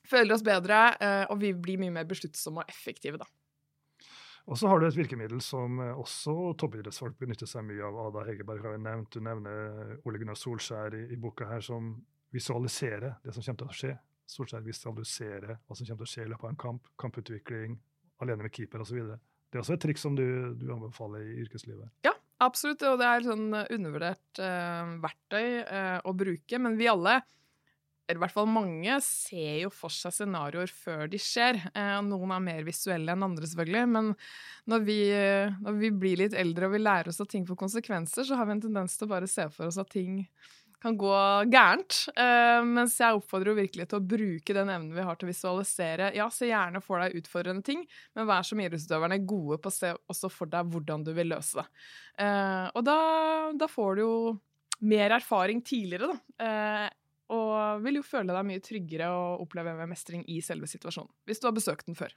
føler 0.06 0.36
oss 0.36 0.44
bedre, 0.46 0.82
eh, 1.00 1.24
og 1.30 1.40
vi 1.42 1.52
blir 1.52 1.80
mye 1.80 1.94
mer 1.94 2.06
besluttsomme 2.08 2.62
og 2.62 2.70
effektive, 2.70 3.18
da. 3.22 3.28
Og 4.46 4.58
så 4.58 4.68
har 4.70 4.78
du 4.78 4.86
et 4.86 4.96
virkemiddel 4.96 5.40
som 5.42 5.80
eh, 5.82 5.94
også 5.98 6.52
toppidrettsfolk 6.60 7.16
benytter 7.18 7.48
seg 7.50 7.66
mye 7.66 7.82
av. 7.86 7.98
Ada 8.08 8.26
Hegerberg 8.28 8.62
har 8.62 8.76
jo 8.76 8.82
nevnt, 8.84 9.16
du 9.16 9.24
nevner 9.24 9.96
Ole 10.06 10.20
Gunnar 10.22 10.38
Solskjær 10.38 10.94
i, 10.94 11.06
i 11.14 11.18
boka 11.20 11.48
her, 11.50 11.64
som 11.66 11.96
visualiserer 12.34 13.16
det 13.24 13.34
som 13.34 13.42
kommer 13.42 13.64
til 13.64 13.72
å 13.72 13.78
skje. 13.80 13.94
Solskjær 14.30 14.62
visualiserer 14.66 15.58
hva 15.58 15.74
som 15.78 15.86
kommer 15.86 16.04
til 16.04 16.06
å 16.06 16.12
skje 16.12 16.26
i 16.26 16.30
løpet 16.30 16.46
av 16.46 16.52
en 16.52 16.60
kamp, 16.62 16.92
kamputvikling, 17.02 17.78
alene 18.22 18.46
med 18.46 18.54
keeper 18.54 18.82
osv. 18.82 19.02
Det 19.06 19.58
er 19.58 19.62
også 19.62 19.76
et 19.76 19.82
triks 19.86 20.06
som 20.06 20.14
du, 20.18 20.26
du 20.58 20.66
anbefaler 20.74 21.26
i 21.26 21.40
yrkeslivet. 21.44 21.90
Ja, 22.06 22.14
absolutt. 22.46 22.82
Og 22.86 22.98
det 23.02 23.10
er 23.10 23.26
sånn 23.26 23.48
undervurdert 23.50 24.42
eh, 24.42 24.94
verktøy 25.02 25.46
eh, 25.62 25.98
å 26.06 26.14
bruke. 26.18 26.62
Men 26.62 26.78
vi 26.78 26.90
alle, 26.90 27.18
i 28.12 28.18
hvert 28.22 28.34
fall 28.34 28.46
mange, 28.50 28.98
ser 29.02 29.62
jo 29.64 29.70
for 29.74 29.92
seg 29.92 30.14
scenarioer 30.14 30.70
før 30.70 31.06
de 31.10 31.18
skjer. 31.20 31.58
Eh, 31.72 31.96
noen 32.06 32.34
er 32.36 32.44
mer 32.44 32.66
visuelle 32.66 33.16
enn 33.16 33.26
andre, 33.26 33.48
selvfølgelig. 33.50 33.86
Men 33.94 34.12
når 34.70 34.84
vi, 34.86 35.00
når 35.64 35.80
vi 35.80 35.90
blir 36.04 36.22
litt 36.22 36.36
eldre 36.38 36.68
og 36.68 36.76
vi 36.76 36.84
lærer 36.84 37.10
oss 37.10 37.22
at 37.22 37.32
ting 37.32 37.46
får 37.48 37.58
konsekvenser, 37.64 38.28
så 38.28 38.38
har 38.38 38.48
vi 38.48 38.56
en 38.56 38.66
tendens 38.68 38.94
til 38.98 39.08
å 39.08 39.14
bare 39.16 39.30
se 39.30 39.48
for 39.54 39.70
oss 39.70 39.80
at 39.82 39.90
ting 39.94 40.22
kan 40.82 40.96
gå 40.98 41.12
gærent. 41.50 41.98
Eh, 42.16 42.62
mens 42.66 42.96
jeg 43.00 43.16
oppfordrer 43.16 43.52
jo 43.52 43.58
virkelig 43.60 43.88
til 43.90 43.98
å 43.98 44.08
bruke 44.14 44.56
den 44.56 44.72
evnen 44.72 44.94
vi 44.96 45.04
har 45.06 45.18
til 45.18 45.28
å 45.28 45.32
visualisere. 45.32 46.10
Ja, 46.16 46.28
se 46.32 46.50
gjerne 46.50 46.82
for 46.84 47.02
deg 47.02 47.16
utfordrende 47.20 47.64
ting, 47.66 47.84
men 48.16 48.28
vær 48.28 48.46
som 48.46 48.60
idrettsutøverne 48.62 49.22
gode 49.28 49.60
på 49.62 49.72
å 49.72 49.76
se 49.76 49.94
også 49.96 50.30
for 50.32 50.52
deg 50.52 50.68
hvordan 50.72 51.06
du 51.06 51.12
vil 51.16 51.32
løse 51.32 51.62
det. 51.62 51.66
Eh, 52.26 52.66
og 52.74 52.86
da, 52.86 52.98
da 53.56 53.70
får 53.70 53.96
du 53.96 54.04
jo 54.04 54.14
mer 54.86 55.16
erfaring 55.16 55.62
tidligere, 55.64 56.12
da. 56.12 56.88
Og 57.34 57.82
vil 57.82 57.98
jo 57.98 58.04
føle 58.06 58.32
deg 58.36 58.46
mye 58.46 58.62
tryggere 58.62 59.08
og 59.10 59.42
oppleve 59.46 59.74
mestring 59.90 60.22
i 60.30 60.40
selve 60.44 60.68
situasjonen. 60.70 61.10
Hvis 61.26 61.42
du 61.42 61.48
har 61.48 61.56
besøkt 61.56 61.86
den 61.88 61.98
før. 61.98 62.14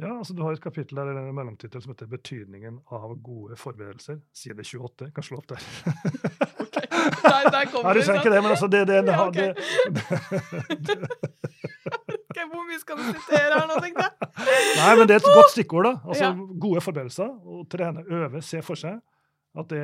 Ja, 0.00 0.14
altså 0.18 0.34
Du 0.34 0.42
har 0.42 0.52
et 0.52 0.62
kapittel 0.64 0.96
der, 0.96 1.10
eller 1.10 1.28
en 1.28 1.34
mellomtittel 1.36 1.82
som 1.82 1.92
heter 1.92 2.06
'Betydningen 2.06 2.80
av 2.90 3.14
gode 3.22 3.56
forberedelser'. 3.56 4.20
Side 4.32 4.64
28. 4.64 5.10
Kan 5.14 5.22
slå 5.22 5.36
opp 5.38 5.48
der. 5.48 5.58
Der, 7.08 7.50
der 7.50 7.64
det. 7.64 7.82
Nei, 7.84 7.92
du 7.94 8.02
ser 8.02 8.18
ikke 8.20 8.30
det, 8.30 8.42
men 8.42 8.50
altså 8.52 8.66
det, 8.68 8.80
det, 8.88 8.96
det, 9.06 9.12
Ja, 9.12 9.26
okay. 9.28 9.54
det, 10.86 10.96
Ok, 12.28 12.38
Hvor 12.50 12.64
mye 12.68 12.78
skal 12.80 12.98
du 12.98 13.02
sitere 13.06 13.60
her 13.60 13.66
nå, 13.70 13.78
tenkte 13.82 14.04
jeg? 14.04 14.12
Nei, 14.76 14.90
men 14.98 15.08
det 15.08 15.16
er 15.16 15.22
et 15.22 15.36
godt 15.38 15.52
stikkord. 15.54 15.84
da. 15.88 15.92
Altså 16.04 16.24
Ja. 16.24 16.32
Gode 16.60 16.82
forberedelser. 16.84 17.30
Å 17.32 17.62
trene, 17.70 18.04
øve, 18.18 18.42
se 18.44 18.60
for 18.62 18.74
seg. 18.78 19.00
At 19.58 19.70
det, 19.72 19.80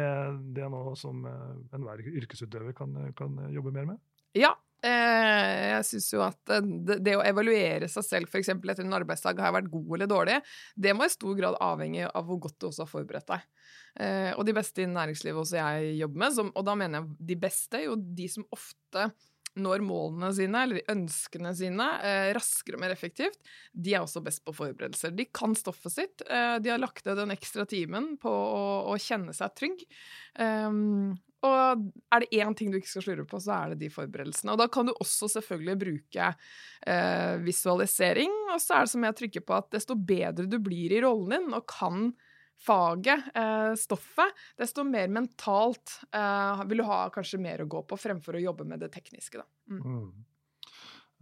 det 0.54 0.62
er 0.66 0.70
noe 0.70 0.92
som 0.96 1.24
eh, 1.26 1.54
enhver 1.76 2.02
yrkesutøver 2.04 2.72
kan, 2.76 2.92
kan 3.16 3.38
jobbe 3.54 3.72
mer 3.72 3.88
med. 3.94 3.98
Ja. 4.38 4.54
Eh, 4.84 5.60
jeg 5.70 5.84
syns 5.88 6.10
jo 6.12 6.20
at 6.26 6.52
eh, 6.52 6.64
det, 7.00 7.14
å 7.16 7.24
evaluere 7.24 7.88
seg 7.88 8.04
selv 8.04 8.28
f.eks. 8.28 8.50
etter 8.52 8.84
en 8.84 8.96
arbeidsdag, 8.98 9.38
har 9.40 9.48
jeg 9.48 9.56
vært 9.56 9.70
god 9.72 9.92
eller 9.96 10.10
dårlig, 10.10 10.38
det 10.76 10.92
må 10.96 11.06
i 11.06 11.12
stor 11.14 11.36
grad 11.38 11.56
avhenge 11.64 12.10
av 12.10 12.26
hvor 12.28 12.42
godt 12.44 12.58
du 12.60 12.68
også 12.68 12.84
har 12.84 12.90
forberedt 12.90 13.30
deg. 13.30 13.46
Eh, 14.04 14.32
og 14.34 14.44
de 14.44 14.56
beste 14.56 14.84
i 14.84 14.90
næringslivet 14.90 15.40
også 15.40 15.62
jeg 15.62 15.94
jobber 16.02 16.24
med, 16.26 16.42
og 16.50 16.66
da 16.68 16.74
mener 16.76 17.00
jeg 17.00 17.30
de 17.32 17.38
beste, 17.46 17.80
jo 17.86 17.96
de 17.96 18.28
som 18.34 18.44
ofte 18.52 19.08
når 19.54 19.84
målene 19.86 20.32
sine, 20.34 20.60
eller 20.66 20.88
ønskene 20.90 21.52
sine, 21.54 21.84
raskere 22.34 22.74
og 22.74 22.80
mer 22.82 22.90
effektivt, 22.90 23.38
de 23.70 23.92
er 23.94 24.02
også 24.02 24.18
best 24.26 24.42
på 24.42 24.52
forberedelser. 24.56 25.12
De 25.14 25.28
kan 25.30 25.54
stoffet 25.54 25.94
sitt. 25.94 26.24
De 26.26 26.72
har 26.72 26.80
lagt 26.82 27.06
ned 27.06 27.20
den 27.20 27.30
ekstra 27.30 27.62
timen 27.70 28.16
på 28.18 28.32
å, 28.34 28.96
kjenne 28.98 29.30
seg 29.30 29.54
trygg. 29.54 29.84
Og 31.44 31.86
er 32.14 32.24
det 32.24 32.40
én 32.40 32.54
ting 32.56 32.70
du 32.72 32.78
ikke 32.78 32.90
skal 32.90 33.06
slurve 33.06 33.26
på, 33.28 33.40
så 33.42 33.56
er 33.56 33.72
det 33.72 33.82
de 33.84 33.90
forberedelsene. 33.92 34.54
Og 34.54 34.60
da 34.60 34.68
kan 34.72 34.88
du 34.88 34.94
også 34.94 35.28
selvfølgelig 35.36 35.78
bruke 35.82 36.28
eh, 36.32 37.34
visualisering. 37.44 38.32
Og 38.54 38.62
så 38.62 38.78
er 38.78 38.86
det 38.86 38.94
som 38.94 39.08
jeg 39.08 39.18
trykker 39.20 39.44
på, 39.44 39.58
at 39.58 39.72
desto 39.74 39.96
bedre 39.98 40.48
du 40.48 40.56
blir 40.62 40.94
i 40.94 41.02
rollen 41.04 41.34
din 41.34 41.56
og 41.56 41.66
kan 41.70 42.12
faget, 42.64 43.24
eh, 43.34 43.72
stoffet, 43.74 44.30
desto 44.56 44.84
mer 44.86 45.08
mentalt 45.12 45.98
eh, 46.14 46.62
vil 46.68 46.80
du 46.80 46.86
ha 46.88 47.00
kanskje 47.12 47.40
mer 47.42 47.64
å 47.64 47.68
gå 47.70 47.82
på 47.88 47.98
fremfor 47.98 48.38
å 48.38 48.44
jobbe 48.44 48.66
med 48.68 48.84
det 48.84 48.92
tekniske. 48.94 49.42
Da. 49.42 49.74
Mm. 49.74 49.82
Mm. 49.82 50.24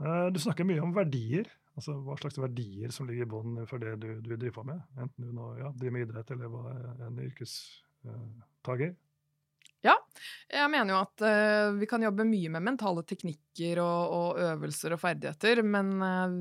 Eh, 0.02 0.28
Du 0.34 0.40
snakker 0.42 0.68
mye 0.68 0.82
om 0.84 0.94
verdier. 0.94 1.50
Altså 1.72 1.94
Hva 2.04 2.18
slags 2.20 2.36
verdier 2.36 2.92
som 2.92 3.08
ligger 3.08 3.24
i 3.24 3.32
bånn 3.32 3.62
for 3.68 3.80
det 3.80 3.94
du, 4.02 4.10
du 4.20 4.34
driver 4.34 4.58
på 4.58 4.66
med. 4.68 4.82
Enten 5.00 5.24
du 5.24 5.32
nå 5.32 5.54
ja, 5.56 5.70
driver 5.72 5.96
med 5.96 6.04
idrett 6.04 6.34
eller 6.34 6.52
hva 6.52 6.74
en 7.06 7.22
yrkestager. 7.24 8.92
Jeg 10.52 10.68
mener 10.68 10.92
jo 10.92 10.98
at 11.00 11.22
uh, 11.24 11.74
vi 11.78 11.86
kan 11.88 12.02
jobbe 12.04 12.26
mye 12.28 12.50
med 12.52 12.64
mentale 12.66 13.02
teknikker 13.08 13.78
og, 13.80 14.12
og 14.12 14.40
øvelser 14.44 14.92
og 14.92 15.00
ferdigheter, 15.00 15.62
men 15.64 15.92
uh, 16.02 16.34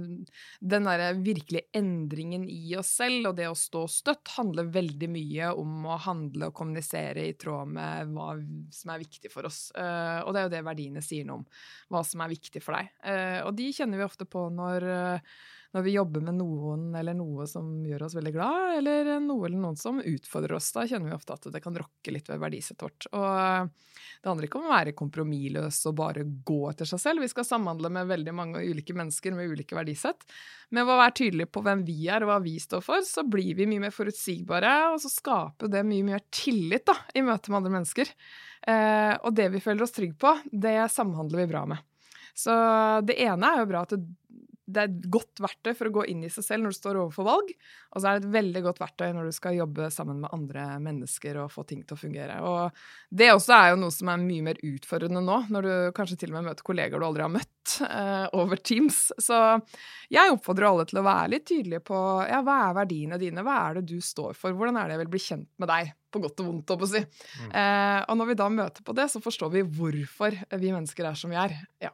den 0.73 0.89
derre 0.89 1.13
virkelige 1.15 1.71
endringen 1.79 2.43
i 2.51 2.75
oss 2.79 2.91
selv 2.99 3.29
og 3.31 3.37
det 3.39 3.47
å 3.47 3.55
stå 3.55 3.85
støtt 3.91 4.33
handler 4.35 4.67
veldig 4.73 5.09
mye 5.13 5.53
om 5.61 5.87
å 5.87 5.99
handle 6.03 6.51
og 6.51 6.57
kommunisere 6.59 7.23
i 7.29 7.37
tråd 7.39 7.71
med 7.77 8.11
hva 8.11 8.33
som 8.75 8.91
er 8.91 9.03
viktig 9.05 9.31
for 9.31 9.47
oss. 9.47 9.63
Uh, 9.77 10.19
og 10.25 10.35
det 10.35 10.41
er 10.41 10.49
jo 10.49 10.53
det 10.57 10.65
verdiene 10.67 11.05
sier 11.05 11.27
noe 11.27 11.39
om, 11.41 11.47
hva 11.95 12.03
som 12.07 12.25
er 12.25 12.35
viktig 12.35 12.63
for 12.65 12.75
deg. 12.75 12.91
og 13.47 13.55
de 13.55 13.71
kjenner 13.75 14.01
vi 14.01 14.07
ofte 14.07 14.27
på 14.27 14.43
når 14.51 14.85
når 15.71 15.85
vi 15.85 15.93
jobber 15.95 16.23
med 16.25 16.35
noen 16.35 16.89
eller 16.99 17.15
noe 17.15 17.45
som 17.47 17.69
gjør 17.87 18.03
oss 18.03 18.15
veldig 18.17 18.33
glad, 18.35 18.73
eller 18.81 19.11
noe 19.23 19.47
eller 19.47 19.59
noen 19.61 19.77
som 19.79 20.01
utfordrer 20.03 20.57
oss, 20.57 20.67
da 20.75 20.83
kjenner 20.87 21.11
vi 21.11 21.15
ofte 21.15 21.37
at 21.37 21.47
det 21.53 21.61
kan 21.63 21.77
rokke 21.79 22.11
litt 22.11 22.27
ved 22.27 22.41
verdisettet 22.41 22.83
vårt. 22.83 23.07
Og 23.15 23.69
det 24.21 24.27
handler 24.27 24.47
ikke 24.49 24.59
om 24.59 24.67
å 24.67 24.73
være 24.73 24.95
kompromissløs 24.99 25.79
og 25.87 25.95
bare 26.01 26.25
gå 26.27 26.59
etter 26.69 26.89
seg 26.89 26.99
selv. 27.03 27.23
Vi 27.23 27.31
skal 27.31 27.47
samhandle 27.47 27.91
med 27.93 28.09
veldig 28.11 28.33
mange 28.35 28.63
ulike 28.67 28.95
mennesker 28.97 29.37
med 29.37 29.53
ulike 29.53 29.77
verdisett. 29.77 30.27
Men 30.75 30.85
ved 30.85 30.95
å 30.97 31.01
være 31.05 31.17
tydelige 31.21 31.51
på 31.55 31.63
hvem 31.63 31.85
vi 31.87 31.97
er 32.11 32.25
og 32.25 32.33
hva 32.33 32.39
vi 32.43 32.57
står 32.59 32.83
for, 32.83 33.05
så 33.07 33.23
blir 33.27 33.55
vi 33.55 33.69
mye 33.71 33.85
mer 33.85 33.95
forutsigbare, 33.95 34.73
og 34.91 34.99
så 35.03 35.11
skaper 35.13 35.71
det 35.71 35.85
mye 35.87 36.09
mer 36.09 36.25
tillit 36.35 36.85
da, 36.91 36.97
i 37.15 37.23
møte 37.23 37.51
med 37.51 37.61
andre 37.61 37.75
mennesker. 37.79 38.11
Eh, 38.67 39.13
og 39.23 39.31
det 39.39 39.47
vi 39.55 39.63
føler 39.63 39.87
oss 39.87 39.95
trygge 39.95 40.19
på, 40.19 40.35
det 40.51 40.77
samhandler 40.91 41.45
vi 41.45 41.51
bra 41.53 41.63
med. 41.71 41.87
Så 42.37 42.53
det 43.03 43.17
ene 43.23 43.49
er 43.49 43.61
jo 43.61 43.69
bra 43.71 43.83
at 43.87 43.95
det 44.71 44.81
er 44.81 44.89
et 44.89 45.07
godt 45.11 45.41
verktøy 45.43 45.73
for 45.77 45.89
å 45.89 45.93
gå 45.99 46.05
inn 46.11 46.23
i 46.25 46.31
seg 46.31 46.45
selv 46.45 46.65
når 46.65 46.73
du 46.73 46.77
står 46.77 46.99
overfor 47.03 47.27
valg. 47.27 47.53
Og 47.91 47.99
så 47.99 48.07
er 48.07 48.17
det 48.17 48.25
et 48.25 48.35
veldig 48.35 48.63
godt 48.67 48.81
verktøy 48.81 49.09
når 49.15 49.27
du 49.27 49.35
skal 49.35 49.57
jobbe 49.57 49.89
sammen 49.93 50.21
med 50.23 50.33
andre 50.35 50.65
mennesker 50.83 51.41
og 51.43 51.51
få 51.53 51.65
ting 51.67 51.83
til 51.83 51.97
å 51.97 52.01
fungere. 52.01 52.37
Og 52.47 52.83
det 53.11 53.31
også 53.33 53.55
er 53.57 53.71
jo 53.73 53.81
noe 53.83 53.93
som 53.95 54.11
er 54.13 54.23
mye 54.23 54.45
mer 54.45 54.61
utfordrende 54.65 55.23
nå, 55.25 55.37
når 55.51 55.67
du 55.67 55.73
kanskje 55.97 56.21
til 56.21 56.31
og 56.31 56.39
med 56.39 56.49
møter 56.49 56.67
kollegaer 56.67 57.01
du 57.01 57.07
aldri 57.07 57.25
har 57.25 57.33
møtt 57.33 57.75
uh, 57.83 58.27
over 58.39 58.61
Teams. 58.63 59.03
Så 59.21 59.39
jeg 60.11 60.35
oppfordrer 60.35 60.69
alle 60.69 60.87
til 60.89 61.01
å 61.01 61.07
være 61.07 61.33
litt 61.35 61.47
tydelige 61.51 61.83
på 61.91 61.97
ja, 62.29 62.41
hva 62.45 62.59
er 62.67 62.77
verdiene 62.81 63.19
dine, 63.21 63.45
hva 63.45 63.57
er 63.67 63.79
det 63.79 63.87
du 63.91 63.97
står 64.03 64.37
for, 64.39 64.55
hvordan 64.55 64.79
er 64.79 64.87
det 64.87 64.97
jeg 64.97 65.03
vil 65.05 65.15
bli 65.15 65.25
kjent 65.27 65.49
med 65.61 65.71
deg? 65.71 65.95
På 66.11 66.19
godt 66.19 66.41
og 66.43 66.47
vondt, 66.49 66.71
å 66.75 66.87
si. 66.91 66.99
Mm. 67.39 67.51
Uh, 67.55 67.99
og 68.11 68.17
når 68.19 68.31
vi 68.31 68.39
da 68.41 68.47
møter 68.51 68.83
på 68.87 68.95
det, 68.97 69.07
så 69.13 69.23
forstår 69.23 69.53
vi 69.53 69.63
hvorfor 69.63 70.35
vi 70.59 70.73
mennesker 70.73 71.07
er 71.07 71.19
som 71.19 71.31
vi 71.31 71.39
er. 71.39 71.55
Ja. 71.79 71.93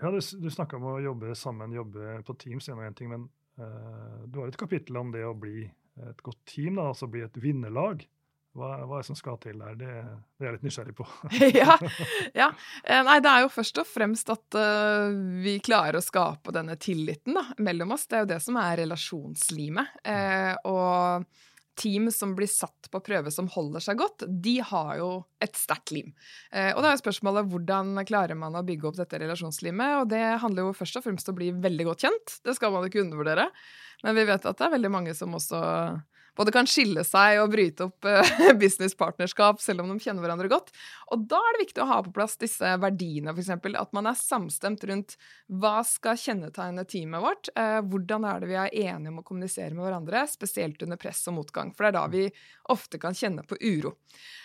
Ja, 0.00 0.10
Du, 0.12 0.20
du 0.20 0.50
snakka 0.52 0.76
om 0.76 0.90
å 0.90 0.98
jobbe 1.00 1.34
sammen, 1.38 1.72
jobbe 1.72 2.18
på 2.26 2.36
Teams, 2.40 2.68
en 2.68 2.80
og 2.80 2.84
en 2.84 2.96
ting, 2.96 3.08
men 3.12 3.28
uh, 3.60 4.26
du 4.28 4.42
har 4.42 4.50
et 4.50 4.60
kapittel 4.60 4.98
om 5.00 5.12
det 5.14 5.24
å 5.24 5.32
bli 5.36 5.64
et 6.04 6.20
godt 6.24 6.42
team, 6.44 6.76
da, 6.76 6.90
altså 6.90 7.08
bli 7.08 7.22
et 7.24 7.38
vinnerlag. 7.40 8.04
Hva, 8.56 8.70
hva 8.88 8.98
er 8.98 9.04
det 9.04 9.08
som 9.10 9.18
skal 9.18 9.36
til 9.40 9.58
der? 9.60 9.74
Det, 9.76 9.88
det 10.36 10.44
er 10.44 10.48
jeg 10.48 10.56
litt 10.56 10.66
nysgjerrig 10.66 10.94
på. 10.96 11.06
ja, 11.60 11.76
ja, 12.36 12.46
eh, 12.84 13.02
Nei, 13.04 13.18
det 13.24 13.32
er 13.32 13.44
jo 13.44 13.50
først 13.52 13.80
og 13.82 13.88
fremst 13.88 14.32
at 14.32 14.56
uh, 14.56 15.12
vi 15.44 15.58
klarer 15.64 15.98
å 16.00 16.04
skape 16.04 16.54
denne 16.56 16.78
tilliten 16.80 17.36
da, 17.36 17.44
mellom 17.60 17.92
oss. 17.96 18.06
Det 18.08 18.16
er 18.16 18.24
jo 18.24 18.30
det 18.32 18.40
som 18.44 18.56
er 18.60 18.80
relasjonslimet. 18.80 19.98
Uh, 20.08 20.54
og 20.72 21.28
team 21.76 22.10
som 22.12 22.34
blir 22.36 22.48
satt 22.50 22.88
på 22.90 23.00
prøve 23.04 23.30
som 23.32 23.48
holder 23.52 23.84
seg 23.84 24.00
godt, 24.00 24.24
de 24.26 24.56
har 24.64 24.92
jo 25.00 25.10
et 25.44 25.56
sterkt 25.58 25.92
lim. 25.94 26.12
Eh, 26.50 26.72
og 26.72 26.82
da 26.82 26.92
er 26.92 27.00
spørsmålet 27.00 27.50
hvordan 27.52 27.94
klarer 28.08 28.38
man 28.38 28.56
å 28.56 28.64
bygge 28.66 28.90
opp 28.90 28.98
dette 29.00 29.20
relasjonslimet? 29.22 30.00
Og 30.00 30.10
det 30.12 30.24
handler 30.42 30.68
jo 30.68 30.76
først 30.76 31.00
og 31.00 31.06
fremst 31.06 31.28
om 31.30 31.36
å 31.36 31.40
bli 31.40 31.52
veldig 31.54 31.88
godt 31.90 32.06
kjent. 32.06 32.38
Det 32.46 32.56
skal 32.56 32.74
man 32.74 32.88
ikke 32.88 33.04
undervurdere. 33.04 33.48
Men 34.04 34.16
vi 34.18 34.26
vet 34.28 34.44
at 34.44 34.58
det 34.58 34.66
er 34.66 34.76
veldig 34.76 34.92
mange 34.92 35.16
som 35.16 35.36
også 35.36 35.60
både 36.36 36.52
kan 36.54 36.68
skille 36.68 37.04
seg 37.06 37.40
og 37.40 37.52
bryte 37.54 37.88
opp 37.88 38.06
uh, 38.06 38.52
businesspartnerskap 38.62 39.62
selv 39.62 39.84
om 39.84 39.92
de 39.92 39.98
kjenner 40.02 40.24
hverandre 40.24 40.50
godt. 40.52 40.72
Og 41.14 41.24
da 41.30 41.38
er 41.38 41.56
det 41.56 41.64
viktig 41.66 41.82
å 41.84 41.88
ha 41.90 42.00
på 42.04 42.12
plass 42.16 42.36
disse 42.40 42.72
verdiene, 42.82 43.32
f.eks. 43.32 43.52
At 43.78 43.94
man 43.96 44.10
er 44.10 44.18
samstemt 44.18 44.84
rundt 44.88 45.16
hva 45.46 45.78
skal 45.86 46.18
kjennetegne 46.20 46.86
teamet 46.88 47.22
vårt. 47.22 47.50
Uh, 47.56 47.80
hvordan 47.86 48.26
er 48.28 48.42
det 48.42 48.50
vi 48.50 48.58
er 48.60 48.74
enige 48.90 49.14
om 49.14 49.22
å 49.22 49.26
kommunisere 49.26 49.72
med 49.74 49.86
hverandre, 49.86 50.26
spesielt 50.30 50.82
under 50.86 51.00
press 51.00 51.22
og 51.30 51.38
motgang. 51.38 51.72
For 51.76 51.86
det 51.86 51.92
er 51.92 51.98
da 51.98 52.06
vi 52.12 52.26
ofte 52.74 53.00
kan 53.02 53.16
kjenne 53.16 53.46
på 53.46 53.58
uro. 53.62 53.94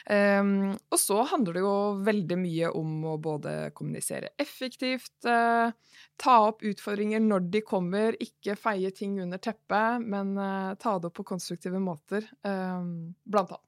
Um, 0.09 0.71
og 0.89 0.97
så 0.99 1.19
handler 1.29 1.57
det 1.57 1.65
jo 1.65 1.75
veldig 2.05 2.37
mye 2.41 2.71
om 2.77 3.03
å 3.11 3.17
både 3.21 3.55
kommunisere 3.77 4.31
effektivt, 4.41 5.13
uh, 5.29 5.73
ta 6.21 6.37
opp 6.47 6.63
utfordringer 6.65 7.21
når 7.23 7.47
de 7.53 7.61
kommer, 7.65 8.17
ikke 8.21 8.55
feie 8.59 8.91
ting 8.93 9.17
under 9.23 9.41
teppet, 9.41 10.05
men 10.05 10.35
ta 10.81 10.93
det 11.01 11.09
opp 11.09 11.15
på 11.17 11.25
konstruktive 11.33 11.80
måter, 11.83 12.25
um, 12.47 13.11
blant 13.25 13.53
annet. 13.55 13.67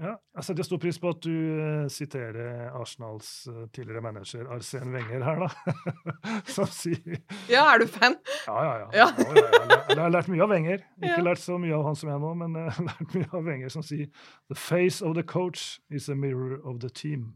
Ja, 0.00 0.14
jeg 0.38 0.46
setter 0.46 0.64
stor 0.64 0.78
pris 0.80 0.96
på 1.00 1.10
at 1.12 1.18
du 1.26 1.32
uh, 1.34 1.88
siterer 1.92 2.70
Arsenals 2.72 3.28
uh, 3.50 3.66
tidligere 3.74 4.00
manager 4.00 4.48
Arsen 4.54 4.94
Wenger 4.94 5.24
her, 5.26 5.42
da. 5.42 5.74
Som 6.54 6.70
sier 6.72 7.18
Ja, 7.50 7.66
er 7.66 7.82
du 7.82 7.90
fan? 7.90 8.16
Ja, 8.46 8.62
ja, 8.64 8.72
ja. 8.78 8.88
ja. 8.94 9.08
ja, 9.18 9.34
ja 9.34 9.80
jeg, 9.90 9.98
har 10.00 10.14
lært 10.14 10.30
mye 10.32 10.46
av 10.46 10.54
Wenger. 10.54 10.86
Ikke 11.02 11.26
lært 11.26 11.42
så 11.42 11.58
mye 11.60 11.76
av 11.76 11.84
han 11.90 12.00
som 12.00 12.12
jeg 12.12 12.22
nå, 12.22 12.32
men 12.44 12.56
jeg 12.62 12.72
har 12.78 12.88
lært 12.88 13.18
mye 13.18 13.28
av 13.28 13.44
Wenger 13.50 13.76
som 13.76 13.84
sier 13.84 14.08
The 14.48 14.56
face 14.56 15.04
of 15.04 15.18
the 15.18 15.26
coach 15.26 15.82
is 15.90 16.08
a 16.08 16.16
mirror 16.16 16.62
of 16.64 16.80
the 16.80 16.88
team. 16.88 17.34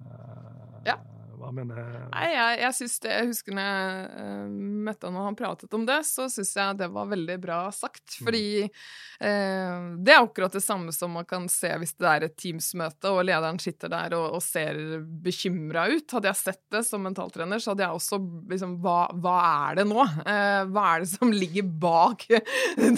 Uh, 0.00 0.80
ja. 0.88 0.96
Hva 1.38 1.52
mener 1.54 2.08
Nei, 2.12 2.26
jeg, 2.32 2.58
jeg 2.64 2.76
synes 2.78 2.96
det, 3.04 3.12
jeg 3.14 3.30
husker 3.30 3.56
når 3.56 3.68
jeg 3.68 4.08
uh, 4.18 4.56
møtte 4.88 5.08
han 5.08 5.18
og 5.18 5.28
han 5.28 5.38
pratet 5.38 5.76
om 5.76 5.84
det, 5.88 6.00
så 6.08 6.28
syns 6.32 6.54
jeg 6.58 6.78
det 6.80 6.90
var 6.94 7.10
veldig 7.12 7.38
bra 7.42 7.58
sagt. 7.74 8.04
Mm. 8.18 8.24
Fordi 8.26 8.46
uh, 8.64 9.76
det 10.02 10.14
er 10.14 10.22
akkurat 10.22 10.56
det 10.58 10.64
samme 10.64 10.94
som 10.94 11.14
man 11.14 11.28
kan 11.28 11.48
se 11.52 11.70
hvis 11.78 11.94
det 11.98 12.08
er 12.10 12.26
et 12.26 12.36
Teams-møte 12.38 13.12
og 13.12 13.24
lederen 13.28 13.60
sitter 13.62 13.92
der 13.92 14.16
og, 14.18 14.38
og 14.38 14.42
ser 14.44 14.78
bekymra 15.24 15.88
ut. 15.92 16.06
Hadde 16.10 16.30
jeg 16.30 16.40
sett 16.40 16.62
det 16.74 16.82
som 16.86 17.02
mentaltrener, 17.04 17.62
så 17.62 17.72
hadde 17.72 17.86
jeg 17.86 18.00
også 18.00 18.20
liksom 18.50 18.76
Hva, 18.82 18.98
hva 19.18 19.36
er 19.68 19.80
det 19.80 19.86
nå? 19.88 20.02
Eh, 20.02 20.62
hva 20.70 20.84
er 20.92 21.04
det 21.04 21.10
som 21.12 21.32
ligger 21.42 21.66
bak 21.82 22.26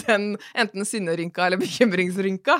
den 0.05 0.35
enten 0.57 0.87
sinnerynka 0.87 1.45
eller 1.45 1.61
bekymringsrynka? 1.61 2.57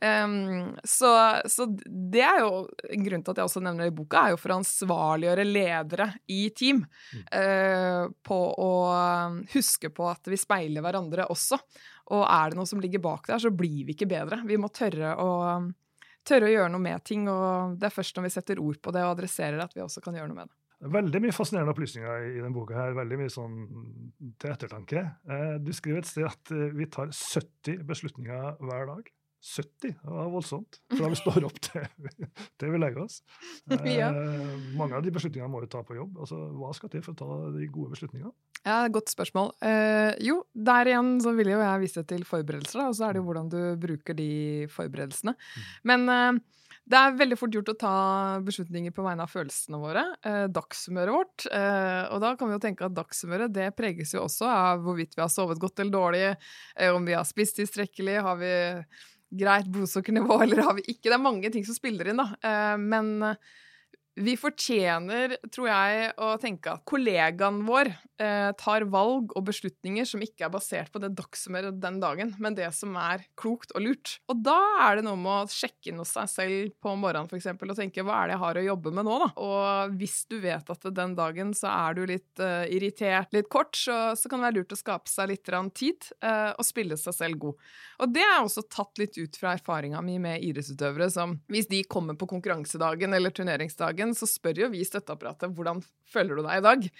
Eh, 0.00 0.38
så, 0.84 1.12
så 1.50 1.68
det 1.84 2.24
er 2.24 2.42
jo 2.44 2.64
en 2.90 3.06
grunn 3.08 3.24
til 3.24 3.34
at 3.34 3.42
jeg 3.42 3.50
også 3.50 3.64
nevner 3.64 3.86
det 3.86 3.94
i 3.94 3.96
boka, 3.96 4.24
er 4.24 4.34
jo 4.34 4.40
for 4.40 4.56
ansvarlig 4.56 5.23
ansvarliggjøre 5.24 5.44
ledere 5.44 6.12
i 6.28 6.50
team 6.50 6.82
mm. 6.84 7.24
eh, 7.32 8.08
på 8.22 8.38
å 8.60 8.72
um, 8.92 9.40
huske 9.54 9.90
på 9.90 10.08
at 10.08 10.28
vi 10.28 10.36
speiler 10.36 10.84
hverandre 10.84 11.28
også. 11.30 11.58
Og 12.14 12.24
er 12.24 12.50
det 12.50 12.58
noe 12.58 12.68
som 12.68 12.80
ligger 12.80 13.00
bak 13.00 13.28
der, 13.28 13.38
så 13.38 13.50
blir 13.50 13.84
vi 13.86 13.94
ikke 13.94 14.10
bedre. 14.10 14.42
Vi 14.46 14.58
må 14.60 14.68
tørre 14.68 15.14
å, 15.16 15.30
um, 15.56 15.70
tørre 16.26 16.48
å 16.48 16.52
gjøre 16.52 16.74
noe 16.74 16.84
med 16.84 17.04
ting, 17.04 17.28
og 17.28 17.78
det 17.78 17.88
er 17.88 17.94
først 17.94 18.16
når 18.16 18.28
vi 18.28 18.34
setter 18.34 18.60
ord 18.60 18.80
på 18.80 18.92
det 18.92 19.04
og 19.04 19.16
adresserer 19.16 19.58
det, 19.58 19.64
at 19.70 19.74
vi 19.76 19.84
også 19.84 20.04
kan 20.04 20.14
gjøre 20.14 20.30
noe 20.32 20.42
med 20.42 20.50
det. 20.50 20.58
Veldig 20.84 21.20
mye 21.22 21.32
fascinerende 21.32 21.72
opplysninger 21.72 22.24
i 22.28 22.40
denne 22.42 22.52
boka. 22.52 22.74
her, 22.76 22.96
Veldig 22.98 23.16
mye 23.22 23.32
sånn 23.32 23.60
til 24.42 24.52
ettertanke. 24.52 25.04
Eh, 25.24 25.54
du 25.64 25.70
skriver 25.72 26.02
et 26.02 26.10
sted 26.10 26.26
at 26.28 26.50
eh, 26.52 26.74
vi 26.76 26.90
tar 26.92 27.08
70 27.08 27.86
beslutninger 27.88 28.58
hver 28.60 28.90
dag. 28.90 29.08
70. 29.44 29.92
Det 30.02 30.14
var 30.16 30.30
voldsomt. 30.32 30.78
Fra 30.96 31.08
vi 31.12 31.18
står 31.20 31.44
opp 31.44 31.58
til, 31.66 31.84
til 32.60 32.72
vi 32.72 32.80
legger 32.80 33.04
oss. 33.04 33.18
ja. 33.84 34.08
eh, 34.08 34.54
mange 34.78 34.96
av 34.96 35.04
de 35.04 35.12
beslutningene 35.12 35.50
må 35.52 35.60
vi 35.64 35.68
ta 35.72 35.82
på 35.84 35.98
jobb. 35.98 36.16
Altså, 36.24 36.38
hva 36.56 36.72
skal 36.76 36.92
til 36.94 37.04
for 37.04 37.12
å 37.12 37.20
ta 37.20 37.52
de 37.58 37.68
gode 37.68 37.92
beslutningene? 37.92 38.32
Ja, 38.64 38.78
Godt 38.88 39.12
spørsmål. 39.12 39.52
Eh, 39.60 40.14
jo, 40.24 40.40
der 40.56 40.88
igjen 40.88 41.18
så 41.20 41.34
vil 41.36 41.52
jo 41.52 41.60
jeg 41.60 41.84
vise 41.84 42.06
til 42.08 42.24
forberedelser, 42.24 42.86
og 42.86 42.96
så 42.96 43.08
er 43.08 43.14
det 43.14 43.20
jo 43.20 43.26
mm. 43.26 43.30
hvordan 43.30 43.52
du 43.52 43.60
bruker 43.84 44.16
de 44.16 44.32
forberedelsene. 44.72 45.36
Mm. 45.36 45.70
Men 45.92 46.12
eh, 46.14 46.42
det 46.84 46.98
er 47.00 47.14
veldig 47.16 47.36
fort 47.40 47.54
gjort 47.56 47.70
å 47.72 47.76
ta 47.80 47.96
beslutninger 48.44 48.92
på 48.92 49.04
vegne 49.06 49.24
av 49.24 49.32
følelsene 49.32 49.80
våre. 49.80 50.02
Eh, 50.20 50.44
dagshumøret 50.52 51.16
vårt. 51.16 51.46
Eh, 51.48 52.02
og 52.12 52.20
da 52.20 52.34
kan 52.36 52.50
vi 52.50 52.58
jo 52.58 52.60
tenke 52.60 52.84
at 52.84 52.96
dagshumøret 52.96 53.54
det 53.56 53.70
preges 53.76 54.12
jo 54.12 54.26
også 54.26 54.50
av 54.50 54.84
hvorvidt 54.84 55.16
vi 55.16 55.24
har 55.24 55.32
sovet 55.32 55.60
godt 55.62 55.80
eller 55.80 55.94
dårlig, 55.94 56.26
eh, 56.76 56.92
om 56.92 57.08
vi 57.08 57.16
har 57.16 57.24
spist 57.28 57.56
tilstrekkelig, 57.60 58.18
har 58.26 58.36
vi 58.40 58.52
greit 59.38 59.68
blodsukkernivå, 59.72 60.38
eller 60.44 60.64
har 60.66 60.78
vi 60.78 60.86
ikke? 60.88 61.08
Det 61.08 61.18
er 61.18 61.22
mange 61.22 61.52
ting 61.54 61.66
som 61.66 61.76
spiller 61.76 62.10
inn, 62.10 62.22
da. 62.22 62.30
Eh, 62.44 62.76
men 62.80 63.12
vi 64.14 64.36
fortjener, 64.38 65.36
tror 65.52 65.68
jeg, 65.70 66.10
å 66.22 66.34
tenke 66.42 66.74
at 66.76 66.84
kollegaen 66.86 67.62
vår 67.66 67.90
eh, 68.22 68.50
tar 68.60 68.86
valg 68.90 69.32
og 69.34 69.46
beslutninger 69.48 70.06
som 70.06 70.22
ikke 70.22 70.46
er 70.46 70.52
basert 70.54 70.92
på 70.94 71.00
det 71.02 71.12
dagshumøret 71.18 71.80
den 71.82 71.98
dagen, 72.02 72.30
men 72.42 72.54
det 72.54 72.68
som 72.76 72.94
er 73.00 73.24
klokt 73.38 73.74
og 73.74 73.82
lurt. 73.82 74.16
Og 74.30 74.42
da 74.46 74.58
er 74.86 74.98
det 75.00 75.06
noe 75.08 75.18
med 75.18 75.48
å 75.48 75.50
sjekke 75.50 75.90
inn 75.90 76.02
hos 76.02 76.14
seg 76.14 76.30
selv 76.30 76.76
på 76.82 76.94
morgenen 76.94 77.30
eksempel, 77.34 77.72
og 77.72 77.78
tenke 77.78 78.04
hva 78.06 78.20
er 78.20 78.30
det 78.30 78.36
jeg 78.36 78.42
har 78.44 78.60
å 78.60 78.64
jobbe 78.68 78.94
med 78.94 79.08
nå, 79.08 79.16
da? 79.24 79.28
Og 79.44 79.96
hvis 79.98 80.20
du 80.30 80.38
vet 80.44 80.70
at 80.76 80.88
den 80.94 81.16
dagen 81.18 81.50
så 81.56 81.72
er 81.72 81.98
du 81.98 82.04
litt 82.10 82.42
eh, 82.42 82.70
irritert, 82.74 83.34
litt 83.34 83.50
kort, 83.50 83.74
så, 83.74 83.98
så, 84.18 84.30
kan 84.30 84.40
det 84.40 84.50
være 84.50 84.58
lurt 84.60 84.76
å 84.76 84.80
skape 84.80 85.10
seg 85.10 85.32
litt 85.32 85.50
tid 85.74 86.08
eh, 86.22 86.52
og 86.54 86.64
spille 86.66 86.98
seg 87.00 87.16
selv 87.16 87.40
god. 87.42 87.66
Og 88.02 88.14
det 88.14 88.24
er 88.24 88.40
også 88.40 88.64
tatt 88.70 88.98
litt 89.00 89.18
ut 89.18 89.36
fra 89.38 89.54
erfaringa 89.54 90.00
mi 90.04 90.16
med 90.22 90.42
idrettsutøvere 90.42 91.10
som 91.12 91.36
hvis 91.50 91.68
de 91.70 91.82
kommer 91.90 92.16
på 92.18 92.28
konkurransedagen 92.30 93.14
eller 93.14 93.34
turneringsdagen, 93.34 94.03
dagen, 94.04 94.16
så 94.16 94.28
spør 94.28 94.64
jo 94.64 94.72
vi 94.72 94.84
støtteapparatet 94.86 95.54
hvordan 95.54 95.82
føler 96.14 96.36
du 96.36 96.44
deg 96.44 96.60
i 96.60 96.64
dag. 96.64 96.90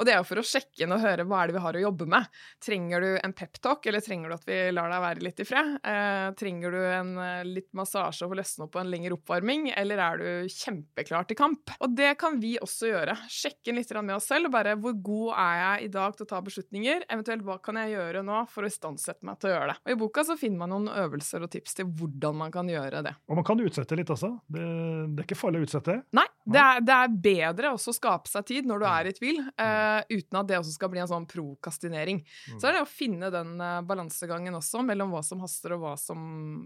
Og 0.00 0.06
det 0.06 0.14
er 0.14 0.20
jo 0.22 0.28
for 0.28 0.40
å 0.40 0.46
sjekke 0.46 0.84
inn 0.84 0.94
og 0.94 1.02
høre 1.02 1.26
hva 1.28 1.42
er 1.42 1.50
det 1.50 1.56
vi 1.58 1.62
har 1.64 1.76
å 1.76 1.82
jobbe 1.82 2.06
med. 2.08 2.28
Trenger 2.64 3.04
du 3.04 3.08
en 3.18 3.34
peptalk, 3.36 3.84
eller 3.90 4.00
trenger 4.04 4.30
du 4.30 4.36
at 4.36 4.46
vi 4.48 4.58
lar 4.72 4.88
deg 4.88 5.02
være 5.04 5.24
litt 5.26 5.42
i 5.42 5.46
fred? 5.48 5.74
Eh, 5.84 6.28
trenger 6.40 6.72
du 6.72 6.78
en 6.80 7.10
eh, 7.20 7.42
litt 7.44 7.68
massasje 7.76 8.24
og 8.24 8.32
få 8.32 8.38
løsne 8.38 8.64
opp 8.64 8.72
på 8.76 8.80
en 8.80 8.88
lengre 8.92 9.18
oppvarming, 9.18 9.68
eller 9.76 10.00
er 10.00 10.22
du 10.22 10.54
kjempeklar 10.54 11.28
til 11.28 11.36
kamp? 11.40 11.74
Og 11.84 11.96
det 11.98 12.14
kan 12.20 12.38
vi 12.40 12.54
også 12.62 12.88
gjøre. 12.88 13.18
Sjekke 13.28 13.72
inn 13.72 13.80
litt 13.80 13.92
med 14.00 14.14
oss 14.16 14.30
selv. 14.30 14.48
bare 14.54 14.76
Hvor 14.80 14.96
god 15.10 15.34
er 15.42 15.60
jeg 15.60 15.88
i 15.88 15.92
dag 15.98 16.16
til 16.16 16.24
å 16.24 16.30
ta 16.32 16.40
beslutninger? 16.46 17.04
Eventuelt 17.10 17.44
hva 17.44 17.58
kan 17.60 17.80
jeg 17.82 17.96
gjøre 17.98 18.24
nå 18.24 18.44
for 18.48 18.64
å 18.64 18.70
istandsette 18.72 19.26
meg 19.28 19.40
til 19.42 19.50
å 19.50 19.54
gjøre 19.56 19.74
det? 19.74 19.78
Og 19.84 19.92
I 19.92 20.00
boka 20.00 20.24
så 20.24 20.38
finner 20.40 20.62
man 20.62 20.72
noen 20.72 20.88
øvelser 21.02 21.44
og 21.44 21.52
tips 21.52 21.76
til 21.76 21.90
hvordan 21.90 22.40
man 22.40 22.54
kan 22.54 22.70
gjøre 22.70 23.04
det. 23.04 23.16
Og 23.28 23.36
man 23.42 23.46
kan 23.46 23.60
utsette 23.60 23.98
litt 24.00 24.14
også. 24.14 24.32
Det, 24.48 24.64
det 25.10 25.24
er 25.24 25.28
ikke 25.28 25.42
farlig 25.42 25.60
å 25.60 25.68
utsette. 25.68 26.00
Nei, 26.16 26.28
det 26.52 26.62
er, 26.62 26.84
det 26.84 26.96
er 26.96 27.18
bedre 27.28 27.74
også 27.74 27.94
å 27.94 27.98
skape 27.98 28.30
seg 28.30 28.46
tid 28.50 28.68
når 28.70 28.82
du 28.82 28.88
er 28.90 29.10
i 29.10 29.16
tvil. 29.16 29.42
Uh, 29.54 29.70
Uh, 29.70 30.02
uten 30.08 30.38
at 30.40 30.48
det 30.48 30.58
også 30.58 30.74
skal 30.74 30.90
bli 30.92 31.02
en 31.02 31.10
sånn 31.10 31.26
prokastinering. 31.30 32.22
Mm. 32.22 32.58
Så 32.60 32.68
er 32.68 32.76
det 32.76 32.84
å 32.84 32.88
finne 32.88 33.30
den 33.32 33.54
uh, 33.60 33.80
balansegangen 33.86 34.56
også 34.58 34.82
mellom 34.86 35.12
hva 35.14 35.22
som 35.26 35.42
haster, 35.44 35.74
og 35.76 35.84
hva, 35.84 35.94
som, 36.00 36.20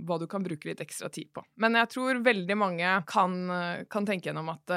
hva, 0.06 0.18
du 0.20 0.26
kan 0.30 0.44
bruke 0.44 0.68
litt 0.68 0.82
ekstra 0.84 1.10
tid 1.12 1.30
på. 1.34 1.44
Men 1.62 1.78
jeg 1.80 1.92
tror 1.94 2.22
veldig 2.24 2.58
mange 2.58 2.96
kan, 3.10 3.36
uh, 3.50 3.84
kan 3.90 4.08
tenke 4.08 4.30
gjennom 4.30 4.52
at 4.54 4.74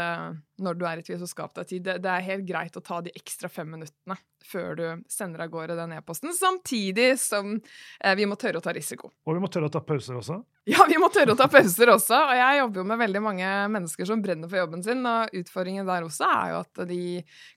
når 0.63 0.77
du 0.77 0.85
er 0.89 1.01
i 1.01 1.05
tvil, 1.05 1.19
så 1.21 1.29
skap 1.29 1.55
deg 1.57 1.69
tid. 1.69 1.85
Det, 1.85 1.97
det, 2.03 2.11
er 2.11 2.27
helt 2.31 2.47
greit 2.47 2.77
å 2.77 2.83
ta 2.83 2.99
de 3.05 3.13
ekstra 3.17 3.49
fem 3.51 3.69
minuttene 3.75 4.17
før 4.47 4.77
du 4.77 4.85
sender 5.11 5.43
av 5.43 5.51
gårde 5.51 5.75
den 5.75 5.95
e-posten, 5.97 6.31
samtidig 6.35 7.17
som 7.19 7.57
eh, 7.57 8.13
vi 8.15 8.27
må 8.29 8.37
tørre 8.39 8.61
å 8.61 8.63
ta 8.63 8.71
risiko. 8.75 9.09
Og 9.27 9.35
vi 9.35 9.41
må 9.43 9.49
tørre 9.51 9.67
å 9.67 9.73
ta 9.73 9.81
pauser 9.83 10.19
også? 10.19 10.37
Ja, 10.67 10.83
vi 10.87 10.97
må 10.99 11.07
tørre 11.11 11.31
å 11.31 11.39
ta 11.39 11.47
pauser 11.51 11.89
også. 11.93 12.15
Og 12.27 12.35
jeg 12.35 12.59
jobber 12.59 12.81
jo 12.81 12.85
med 12.89 12.99
veldig 12.99 13.21
mange 13.23 13.51
mennesker 13.71 14.07
som 14.09 14.21
brenner 14.23 14.51
for 14.51 14.59
jobben 14.59 14.83
sin, 14.83 15.03
og 15.07 15.35
utfordringen 15.39 15.87
der 15.87 16.03
også 16.03 16.27
er 16.27 16.53
jo 16.53 16.57
at 16.59 16.81
de 16.89 17.01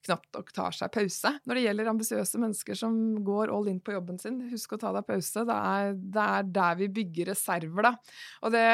knapt 0.06 0.28
nok 0.38 0.52
tar 0.54 0.76
seg 0.78 0.92
pause. 0.94 1.32
Når 1.42 1.58
det 1.58 1.64
gjelder 1.64 1.90
ambisiøse 1.90 2.42
mennesker 2.42 2.78
som 2.78 2.94
går 3.26 3.50
all 3.54 3.70
in 3.72 3.80
på 3.82 3.94
jobben 3.96 4.20
sin, 4.22 4.38
husk 4.52 4.76
å 4.76 4.80
ta 4.82 4.94
deg 4.94 5.06
pause. 5.08 5.44
Det 5.46 5.58
er, 5.74 5.94
det 5.98 6.26
er 6.26 6.52
der 6.60 6.78
vi 6.80 6.90
bygger 7.00 7.32
reserver, 7.32 7.90
da. 7.90 7.94
Og 8.46 8.54
det 8.54 8.66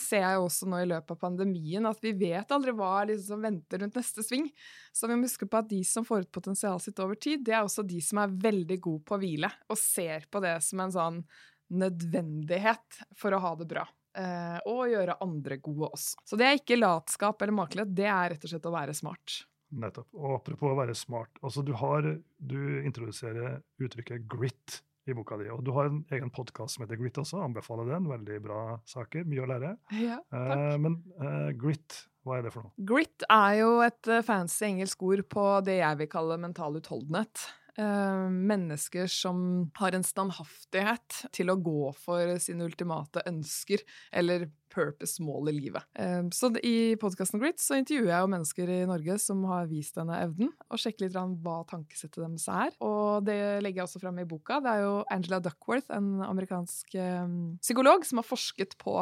ser 0.00 0.24
jeg 0.24 0.44
også 0.44 0.68
nå 0.68 0.82
i 0.84 0.90
løpet 0.92 1.16
av 1.16 1.22
pandemien, 1.24 1.88
at 1.88 2.04
vi 2.04 2.12
vet 2.16 2.54
aldri 2.54 2.76
hva 2.76 2.92
liksom 3.08 3.28
som 3.38 3.44
venter 3.68 3.84
rundt 3.84 3.94
neste 3.94 4.22
sving. 4.22 4.50
Så 4.92 5.06
vi 5.06 5.16
må 5.16 5.26
huske 5.26 5.46
på 5.46 5.58
at 5.58 5.68
de 5.68 5.82
som 5.84 6.04
får 6.04 6.20
ut 6.20 6.32
potensialet 6.32 6.82
sitt 6.82 6.98
over 6.98 7.14
tid, 7.14 7.44
det 7.44 7.54
er 7.54 7.62
også 7.62 7.82
de 7.82 8.00
som 8.00 8.18
er 8.18 8.28
veldig 8.28 8.80
gode 8.80 9.04
på 9.04 9.14
å 9.14 9.20
hvile, 9.20 9.50
og 9.68 9.78
ser 9.78 10.26
på 10.30 10.40
det 10.40 10.60
som 10.62 10.80
en 10.80 10.92
sånn 10.92 11.22
nødvendighet 11.68 13.02
for 13.16 13.32
å 13.34 13.38
ha 13.38 13.54
det 13.56 13.68
bra. 13.68 13.86
Eh, 14.16 14.58
og 14.66 14.88
gjøre 14.88 15.18
andre 15.20 15.58
gode 15.60 15.92
også. 15.92 16.18
Så 16.24 16.36
det 16.36 16.46
er 16.46 16.58
ikke 16.58 16.78
latskap 16.78 17.42
eller 17.42 17.60
makelighet, 17.60 17.94
det 17.94 18.08
er 18.08 18.34
rett 18.34 18.44
og 18.44 18.50
slett 18.50 18.66
å 18.66 18.74
være 18.74 18.96
smart. 18.96 19.42
Nettopp. 19.68 20.08
Og 20.16 20.38
apropos 20.38 20.72
å 20.72 20.78
være 20.78 20.94
smart. 20.96 21.34
Altså, 21.42 21.60
du, 21.62 21.74
har, 21.76 22.06
du 22.40 22.60
introduserer 22.88 23.60
uttrykket 23.84 24.24
grit 24.24 24.78
i 25.08 25.16
boka 25.16 25.36
di. 25.40 25.48
Og 25.52 25.62
du 25.64 25.72
har 25.76 25.88
en 25.88 26.00
egen 26.12 26.30
podkast 26.32 26.76
som 26.76 26.84
heter 26.84 27.00
Grit 27.00 27.18
også. 27.20 27.40
Anbefaler 27.44 27.88
den. 27.92 28.08
Veldig 28.10 28.38
bra 28.44 28.62
saker. 28.88 29.26
Mye 29.28 29.44
å 29.44 29.48
lære. 29.48 29.74
Ja, 29.96 30.20
takk. 30.32 30.54
Eh, 30.56 30.76
men 30.84 30.98
eh, 31.20 31.50
grit, 31.58 32.02
hva 32.28 32.38
er 32.38 32.46
det 32.46 32.52
for 32.54 32.66
noe? 32.66 32.74
Grit 32.90 33.24
er 33.28 33.54
jo 33.60 33.70
et 33.86 34.10
eh, 34.10 34.24
fancy 34.26 34.66
engelsk 34.68 35.02
ord 35.08 35.24
på 35.32 35.46
det 35.66 35.80
jeg 35.80 36.00
vil 36.02 36.12
kalle 36.12 36.40
mental 36.40 36.78
utholdenhet. 36.80 37.48
Uh, 37.78 38.26
mennesker 38.26 39.06
som 39.06 39.68
har 39.78 39.94
en 39.94 40.02
standhaftighet 40.02 41.20
til 41.36 41.52
å 41.52 41.60
gå 41.62 41.92
for 41.94 42.32
sine 42.42 42.66
ultimate 42.66 43.22
ønsker, 43.30 43.84
eller 44.10 44.48
purpose-mål 44.72 45.52
i 45.52 45.56
livet. 45.56 45.88
Uh, 45.98 46.28
så 46.34 46.50
I 46.62 46.94
podkasten 47.00 47.42
Grit 47.42 47.62
så 47.62 47.78
intervjuer 47.80 48.12
jeg 48.12 48.24
jo 48.24 48.32
mennesker 48.34 48.74
i 48.74 48.80
Norge 48.88 49.18
som 49.22 49.42
har 49.50 49.68
vist 49.70 49.98
denne 49.98 50.20
evnen, 50.24 50.52
og 50.68 50.82
sjekker 50.82 51.06
litt 51.06 51.18
hva 51.18 51.58
tankesettet 51.68 52.20
deres 52.22 52.48
er. 52.52 52.72
Og 52.84 53.26
det 53.26 53.40
legger 53.64 53.82
jeg 53.82 53.88
også 53.88 54.02
fram 54.02 54.22
i 54.22 54.28
boka. 54.28 54.60
Det 54.64 54.74
er 54.74 54.86
jo 54.86 54.94
Angela 55.14 55.42
Duckworth, 55.44 55.90
en 55.94 56.22
amerikansk 56.26 56.96
um, 56.98 57.36
psykolog, 57.62 58.06
som 58.06 58.22
har 58.22 58.28
forsket 58.28 58.78
på 58.80 59.00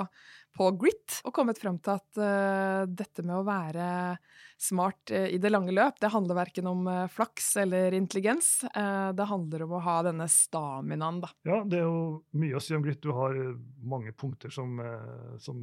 på 0.56 0.70
grit 0.80 1.20
og 1.26 1.34
kommet 1.36 1.60
frem 1.60 1.78
til 1.82 1.96
at 1.96 2.20
uh, 2.20 2.82
dette 2.88 3.24
med 3.26 3.36
å 3.36 3.44
være 3.46 3.86
smart 4.60 5.12
uh, 5.12 5.26
i 5.28 5.38
det 5.42 5.50
lange 5.52 5.74
løp, 5.74 5.98
det 6.00 6.12
handler 6.12 6.38
verken 6.38 6.70
om 6.70 6.86
uh, 6.88 7.04
flaks 7.12 7.52
eller 7.60 7.94
intelligens. 7.96 8.48
det 9.16 9.26
handler 9.28 9.64
om 9.64 9.74
å 9.76 9.82
ha 9.84 9.96
denne 10.06 10.26
staminaen, 10.30 11.20
da. 11.22 11.30
Ja, 11.48 11.60
det 11.66 11.80
er 11.80 11.86
jo 11.86 12.22
mye 12.38 12.56
å 12.58 12.62
si 12.62 12.74
om 12.76 12.84
grit. 12.84 13.02
Du 13.02 13.12
har 13.16 13.36
mange 13.84 14.12
punkter 14.16 14.52
som, 14.52 14.78
som 15.42 15.55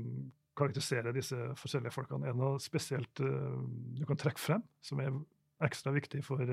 karakteriserer 0.58 1.16
disse 1.16 1.38
forskjellige 1.58 1.94
folkene. 1.96 2.28
Er 2.28 2.36
det 2.36 2.42
noe 2.42 2.62
spesielt 2.62 3.20
du 3.20 4.04
kan 4.10 4.20
trekke 4.20 4.42
frem, 4.42 4.66
som 4.86 5.02
er 5.02 5.16
ekstra 5.66 5.94
viktig 5.96 6.22
for, 6.26 6.44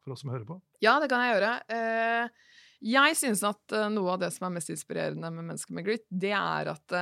for 0.00 0.14
oss 0.14 0.24
som 0.24 0.32
hører 0.32 0.46
på? 0.48 0.56
Ja, 0.84 0.96
det 1.02 1.10
kan 1.12 1.24
jeg 1.24 1.34
gjøre. 1.34 1.52
Uh, 1.68 2.56
jeg 2.94 3.18
synes 3.20 3.44
at 3.48 3.76
noe 3.92 4.14
av 4.14 4.22
det 4.22 4.30
som 4.32 4.48
er 4.48 4.56
mest 4.56 4.72
inspirerende 4.72 5.28
med 5.32 5.50
mennesker 5.50 5.76
med 5.76 5.86
glitt, 5.86 6.06
det 6.08 6.32
er 6.36 6.72
at 6.72 6.96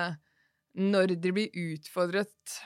når 0.79 1.17
de 1.21 1.33
blir 1.35 1.63
utfordret 1.75 2.59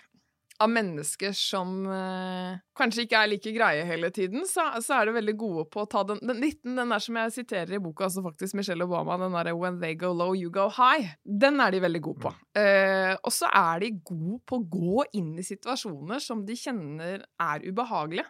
av 0.63 0.71
mennesker 0.73 1.35
som 1.37 1.73
uh, 1.89 2.57
kanskje 2.77 3.05
ikke 3.07 3.19
er 3.21 3.31
like 3.31 3.53
greie 3.55 3.85
hele 3.89 4.11
tiden, 4.15 4.47
så, 4.49 4.65
så, 4.85 4.99
er 4.99 5.09
de 5.09 5.17
veldig 5.17 5.35
gode 5.39 5.65
på 5.73 5.83
å 5.83 5.89
ta 5.91 6.03
den, 6.09 6.21
den 6.25 6.41
liten, 6.43 6.77
den 6.79 6.93
der 6.95 7.03
som 7.03 7.19
jeg 7.21 7.35
siterer 7.35 7.77
i 7.77 7.81
boka, 7.83 8.07
altså 8.07 8.25
faktisk 8.25 8.57
Michelle 8.59 8.87
Obama, 8.87 9.19
den 9.21 9.37
derre 9.37 9.57
'When 9.57 9.81
they 9.83 9.97
go 9.99 10.13
low, 10.17 10.35
you 10.37 10.51
go 10.53 10.69
high', 10.73 11.17
den 11.25 11.61
er 11.61 11.75
de 11.75 11.83
veldig 11.85 12.03
gode 12.09 12.25
på. 12.27 12.33
Uh, 12.57 13.15
og 13.23 13.33
så 13.35 13.51
er 13.53 13.85
de 13.85 13.93
gode 14.01 14.41
på 14.49 14.61
å 14.61 14.69
gå 14.77 15.05
inn 15.21 15.35
i 15.39 15.47
situasjoner 15.47 16.23
som 16.23 16.47
de 16.47 16.57
kjenner 16.59 17.27
er 17.27 17.67
ubehagelige. 17.67 18.27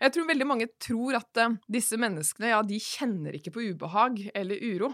Jeg 0.00 0.12
tror 0.12 0.26
veldig 0.28 0.46
mange 0.48 0.68
tror 0.80 1.16
at 1.20 1.44
uh, 1.44 1.60
disse 1.72 1.98
menneskene 2.00 2.52
ja, 2.54 2.62
de 2.64 2.80
kjenner 2.80 3.36
ikke 3.36 3.54
på 3.54 3.68
ubehag 3.72 4.20
eller 4.34 4.60
uro. 4.64 4.92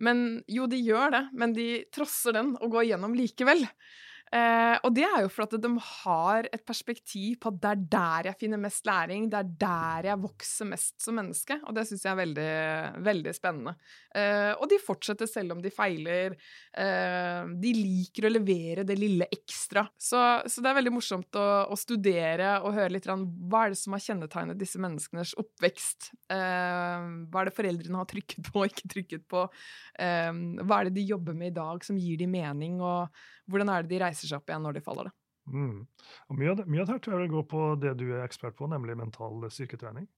Men 0.00 0.40
jo, 0.48 0.64
de 0.70 0.78
gjør 0.80 1.12
det, 1.12 1.24
men 1.36 1.52
de 1.56 1.66
trosser 1.92 2.38
den 2.38 2.54
og 2.56 2.72
går 2.72 2.88
gjennom 2.88 3.14
likevel. 3.16 3.66
Eh, 4.30 4.76
og 4.86 4.92
det 4.94 5.02
er 5.02 5.24
jo 5.24 5.30
for 5.32 5.42
at 5.42 5.56
de 5.58 5.70
har 5.82 6.46
et 6.54 6.62
perspektiv 6.62 7.40
på 7.42 7.50
at 7.50 7.56
det 7.64 7.70
er 7.70 7.80
der 7.94 8.28
jeg 8.30 8.38
finner 8.44 8.60
mest 8.62 8.86
læring, 8.86 9.24
det 9.30 9.40
er 9.40 9.48
der 9.64 10.06
jeg 10.12 10.22
vokser 10.22 10.68
mest 10.70 10.94
som 11.02 11.16
menneske, 11.18 11.56
og 11.66 11.74
det 11.74 11.88
syns 11.88 12.04
jeg 12.06 12.12
er 12.12 12.20
veldig, 12.20 12.52
veldig 13.08 13.32
spennende. 13.34 13.74
Eh, 14.14 14.52
og 14.54 14.68
de 14.70 14.78
fortsetter 14.84 15.26
selv 15.30 15.56
om 15.56 15.62
de 15.64 15.72
feiler. 15.74 16.36
Eh, 16.78 17.50
de 17.64 17.72
liker 17.74 18.28
å 18.28 18.32
levere 18.32 18.86
det 18.86 18.98
lille 19.00 19.26
ekstra. 19.34 19.84
Så, 19.98 20.22
så 20.46 20.62
det 20.62 20.70
er 20.70 20.78
veldig 20.78 20.94
morsomt 20.94 21.40
å, 21.40 21.48
å, 21.66 21.80
studere 21.80 22.52
og 22.62 22.76
høre 22.78 22.94
litt 22.94 23.10
om 23.10 23.26
hva 23.50 23.64
er 23.66 23.74
det 23.74 23.80
som 23.82 23.96
har 23.96 24.04
kjennetegnet 24.04 24.60
disse 24.60 24.78
menneskenes 24.82 25.34
oppvekst. 25.40 26.12
Hva 26.30 27.40
er 27.40 27.48
det 27.48 27.56
foreldrene 27.56 27.98
har 27.98 28.08
trykket 28.10 28.46
på 28.46 28.62
og 28.62 28.70
ikke 28.70 28.90
trykket 28.94 29.26
på? 29.30 29.42
Hva 29.98 30.78
er 30.78 30.88
det 30.88 30.94
de 30.98 31.06
jobber 31.08 31.34
med 31.36 31.50
i 31.50 31.56
dag 31.56 31.82
som 31.86 31.98
gir 31.98 32.20
dem 32.20 32.34
mening? 32.36 32.78
og 32.84 33.08
hvordan 33.50 33.70
er 33.72 33.84
det 33.84 33.92
de 33.92 34.00
reiser 34.02 34.19
seg 34.28 34.40
opp 34.40 34.50
igjen 34.50 34.64
når 34.66 34.76
de 34.76 34.84
faller, 34.84 35.08
det. 35.08 35.16
Mm. 35.50 35.86
Mye 36.36 36.50
av, 36.52 36.56
det, 36.60 36.66
mye 36.70 36.82
av 36.82 36.88
det 36.88 36.96
her 36.96 37.02
tror 37.04 37.16
jeg 37.16 37.24
vil 37.24 37.36
gå 37.38 37.44
på 37.50 37.66
det 37.80 37.94
du 37.98 38.10
er 38.12 38.24
ekspert 38.24 38.58
på, 38.58 38.68
nemlig 38.70 38.98
mental 38.98 39.46
styrketrening. 39.50 40.08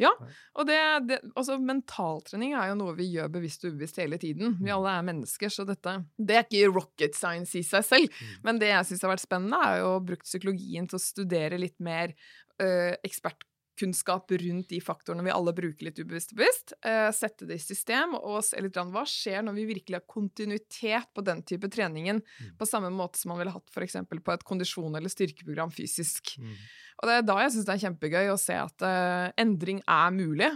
Ja, 0.00 0.10
og 0.56 0.66
det, 0.66 0.78
det, 1.06 1.18
altså 1.36 1.58
mentaltrening 1.62 2.54
er 2.56 2.70
jo 2.70 2.78
noe 2.80 2.94
vi 2.96 3.10
gjør 3.12 3.28
bevisst 3.34 3.66
og 3.66 3.74
ubevisst 3.74 4.00
hele 4.00 4.18
tiden. 4.18 4.56
Vi 4.58 4.70
mm. 4.70 4.74
alle 4.74 4.94
er 4.96 5.06
mennesker, 5.06 5.52
så 5.52 5.66
dette 5.68 5.98
det 6.16 6.38
er 6.38 6.46
ikke 6.46 6.72
rocket 6.72 7.18
science 7.18 7.58
i 7.60 7.64
seg 7.66 7.84
selv. 7.86 8.16
Mm. 8.16 8.34
Men 8.48 8.62
det 8.62 8.72
jeg 8.72 8.88
syns 8.88 9.04
har 9.04 9.12
vært 9.12 9.24
spennende, 9.26 9.60
er 9.60 9.82
jo 9.82 9.92
å 9.92 10.02
bruke 10.08 10.26
psykologien 10.26 10.88
til 10.88 10.98
å 10.98 11.02
studere 11.02 11.60
litt 11.60 11.76
mer 11.84 12.16
uh, 12.62 12.94
ekspert 13.04 13.44
kunnskap 13.82 14.30
rundt 14.30 14.70
de 14.70 14.78
faktorene 14.82 15.24
vi 15.26 15.34
alle 15.34 15.54
bruker 15.56 15.88
litt 15.88 15.98
ubevisst 15.98 16.32
og 16.34 16.40
bevisst. 16.40 16.74
Eh, 16.86 17.08
sette 17.16 17.48
det 17.48 17.58
i 17.58 17.62
system 17.62 18.14
og 18.20 18.40
se 18.46 18.62
litt 18.62 18.78
hva 18.78 19.04
skjer 19.08 19.42
når 19.44 19.58
vi 19.58 19.68
virkelig 19.74 19.98
har 19.98 20.06
kontinuitet 20.10 21.10
på 21.14 21.24
den 21.26 21.42
type 21.46 21.70
treningen, 21.72 22.22
mm. 22.22 22.54
på 22.60 22.68
samme 22.68 22.92
måte 22.94 23.20
som 23.20 23.32
man 23.32 23.42
ville 23.42 23.54
hatt 23.54 23.74
f.eks. 23.74 23.98
på 24.08 24.34
et 24.34 24.46
kondisjon- 24.46 24.98
eller 24.98 25.12
styrkeprogram 25.12 25.74
fysisk. 25.74 26.36
Mm. 26.38 26.54
Og 27.02 27.08
det 27.08 27.16
er 27.16 27.26
da 27.26 27.38
jeg 27.42 27.54
syns 27.54 27.68
det 27.68 27.74
er 27.74 27.84
kjempegøy 27.86 28.30
å 28.30 28.38
se 28.40 28.58
at 28.58 28.84
uh, 28.86 29.32
endring 29.40 29.82
er 29.90 30.14
mulig. 30.14 30.50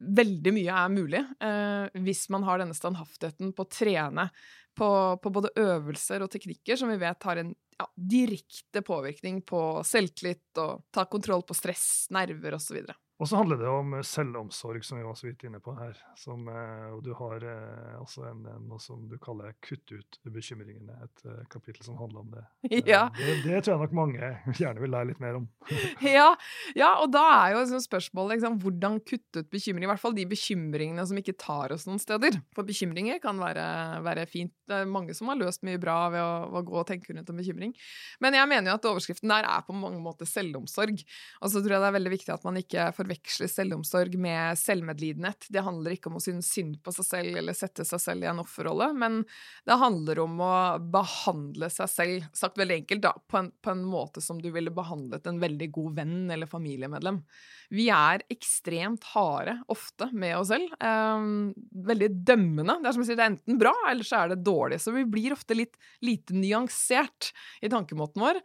Veldig 0.00 0.52
mye 0.56 0.76
er 0.82 0.92
mulig 0.94 1.20
uh, 1.44 2.00
hvis 2.00 2.24
man 2.32 2.46
har 2.48 2.62
denne 2.62 2.76
standhaftigheten 2.76 3.52
på 3.52 3.66
å 3.66 3.68
trene 3.68 4.30
på, 4.78 4.88
på 5.20 5.32
både 5.34 5.52
øvelser 5.60 6.24
og 6.24 6.30
teknikker 6.32 6.78
som 6.80 6.88
vi 6.88 6.96
vet 7.02 7.28
har 7.28 7.42
en 7.42 7.52
ja, 7.80 7.86
direkte 7.94 8.82
påvirkning 8.84 9.40
på 9.48 9.60
selvtillit 9.86 10.60
og 10.60 10.84
ta 10.92 11.06
kontroll 11.08 11.42
på 11.48 11.56
stress, 11.56 12.10
nerver 12.12 12.58
osv. 12.58 12.82
Og 13.20 13.28
så 13.28 13.36
handler 13.36 13.58
det 13.60 13.68
om 13.68 13.92
selvomsorg, 14.06 14.84
som 14.84 14.96
vi 14.96 15.04
var 15.04 15.16
så 15.18 15.26
vidt 15.26 15.44
inne 15.44 15.60
på 15.60 15.74
her. 15.76 15.98
Som, 16.16 16.46
eh, 16.48 16.86
og 16.94 17.02
du 17.04 17.10
har 17.18 17.44
eh, 17.44 17.98
også 18.00 18.24
en, 18.30 18.46
noe 18.64 18.80
som 18.80 19.02
du 19.10 19.18
kaller 19.20 19.52
'Kutt 19.60 19.92
ut 19.92 20.18
bekymringene', 20.24 20.96
et 21.04 21.24
kapittel 21.52 21.84
som 21.84 21.98
handler 22.00 22.24
om 22.24 22.30
det. 22.36 22.44
Ja. 22.90 23.10
Det, 23.14 23.42
det, 23.44 23.58
tror 23.62 23.74
jeg 23.74 23.82
nok 23.82 23.92
mange 23.94 24.30
gjerne 24.56 24.80
vil 24.80 24.90
lære 24.90 25.10
litt 25.10 25.20
mer 25.20 25.36
om. 25.36 25.46
ja, 26.16 26.30
ja, 26.74 26.94
og 27.02 27.10
da 27.12 27.24
er 27.42 27.52
jo 27.54 27.60
liksom 27.60 27.82
spørsmålet 27.84 28.38
liksom, 28.38 28.56
hvordan 28.62 28.96
kutte 29.04 29.44
ut 29.44 29.50
bekymringer. 29.52 29.86
I 29.86 29.92
hvert 29.92 30.02
fall 30.02 30.16
de 30.16 30.24
bekymringene 30.30 31.04
som 31.06 31.20
ikke 31.20 31.36
tar 31.38 31.74
oss 31.76 31.84
noen 31.88 32.00
steder. 32.00 32.40
For 32.56 32.66
bekymringer 32.66 33.20
kan 33.22 33.38
være, 33.42 33.66
være 34.06 34.24
fint. 34.30 34.54
Det 34.70 34.80
er 34.80 34.88
mange 34.88 35.14
som 35.18 35.28
har 35.28 35.38
løst 35.38 35.64
mye 35.66 35.80
bra 35.82 35.98
ved 36.14 36.24
å, 36.24 36.32
å 36.56 36.64
gå 36.64 36.80
og 36.80 36.88
tenke 36.88 37.12
rundt 37.12 37.28
en 37.28 37.40
bekymring. 37.42 37.76
Men 38.24 38.38
jeg 38.38 38.48
mener 38.48 38.72
jo 38.72 38.78
at 38.78 38.90
overskriften 38.94 39.32
der 39.32 39.48
er 39.50 39.66
på 39.66 39.76
mange 39.76 40.00
måter 40.02 40.28
selvomsorg. 40.28 41.04
Og 41.42 41.52
så 41.52 41.60
tror 41.60 41.76
jeg 41.76 41.84
det 41.84 41.90
er 41.90 41.98
veldig 41.98 42.14
viktig 42.16 42.34
at 42.34 42.48
man 42.48 42.60
ikke 42.60 42.88
får 42.96 43.09
forveksle 43.10 43.48
selvomsorg 43.48 44.16
med 44.18 44.58
selvmedlidenhet. 44.58 45.46
Det 45.48 45.60
handler 45.60 45.94
ikke 45.94 46.10
om 46.10 46.18
å 46.18 46.22
synes 46.22 46.50
synd 46.50 46.80
på 46.82 46.92
seg 46.92 47.04
selv 47.04 47.38
eller 47.38 47.54
sette 47.54 47.84
seg 47.84 48.00
selv 48.00 48.24
i 48.24 48.28
en 48.30 48.40
offerrolle, 48.40 48.92
men 48.94 49.24
det 49.66 49.78
handler 49.80 50.20
om 50.20 50.40
å 50.40 50.78
behandle 50.78 51.70
seg 51.70 51.88
selv, 51.90 52.24
sagt 52.32 52.58
veldig 52.58 52.80
enkelt, 52.82 53.02
da, 53.02 53.14
på 53.28 53.38
en, 53.38 53.50
på 53.62 53.70
en 53.70 53.84
måte 53.84 54.20
som 54.20 54.40
du 54.40 54.50
ville 54.50 54.70
behandlet 54.70 55.26
en 55.26 55.40
veldig 55.40 55.70
god 55.70 55.96
venn 55.96 56.30
eller 56.30 56.46
familiemedlem. 56.46 57.22
Vi 57.70 57.88
er 57.94 58.24
ekstremt 58.30 59.04
harde 59.12 59.60
ofte 59.70 60.10
med 60.12 60.36
oss 60.38 60.50
selv. 60.50 60.72
Um, 60.82 61.52
veldig 61.86 62.10
dømmende. 62.26 62.80
Det 62.80 62.90
er 62.90 62.96
som 62.96 63.04
å 63.04 63.06
si 63.06 63.14
det 63.14 63.22
er 63.22 63.32
enten 63.34 63.60
bra, 63.60 63.74
eller 63.90 64.06
så 64.06 64.24
er 64.24 64.32
det 64.32 64.42
dårlig. 64.42 64.80
Så 64.82 64.94
vi 64.94 65.06
blir 65.06 65.36
ofte 65.36 65.54
litt 65.54 65.78
lite 66.02 66.34
nyansert 66.34 67.30
i 67.62 67.70
tankemåten 67.70 68.24
vår. 68.24 68.40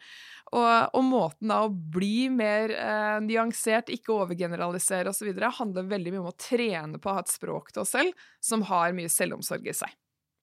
Og, 0.55 0.95
og 0.95 1.03
måten 1.03 1.51
da 1.51 1.59
å 1.65 1.71
bli 1.71 2.29
mer 2.31 2.71
eh, 2.71 3.17
nyansert, 3.25 3.91
ikke 3.91 4.13
overgeneralisere 4.15 5.11
osv., 5.11 5.33
handler 5.59 5.89
veldig 5.91 6.13
mye 6.13 6.23
om 6.23 6.31
å 6.31 6.37
trene 6.39 7.01
på 7.01 7.11
å 7.11 7.17
ha 7.17 7.23
et 7.25 7.33
språk 7.33 7.73
til 7.73 7.83
oss 7.83 7.91
selv 7.97 8.27
som 8.43 8.63
har 8.69 8.95
mye 8.95 9.11
selvomsorg 9.11 9.67
i 9.67 9.75
seg. 9.75 9.91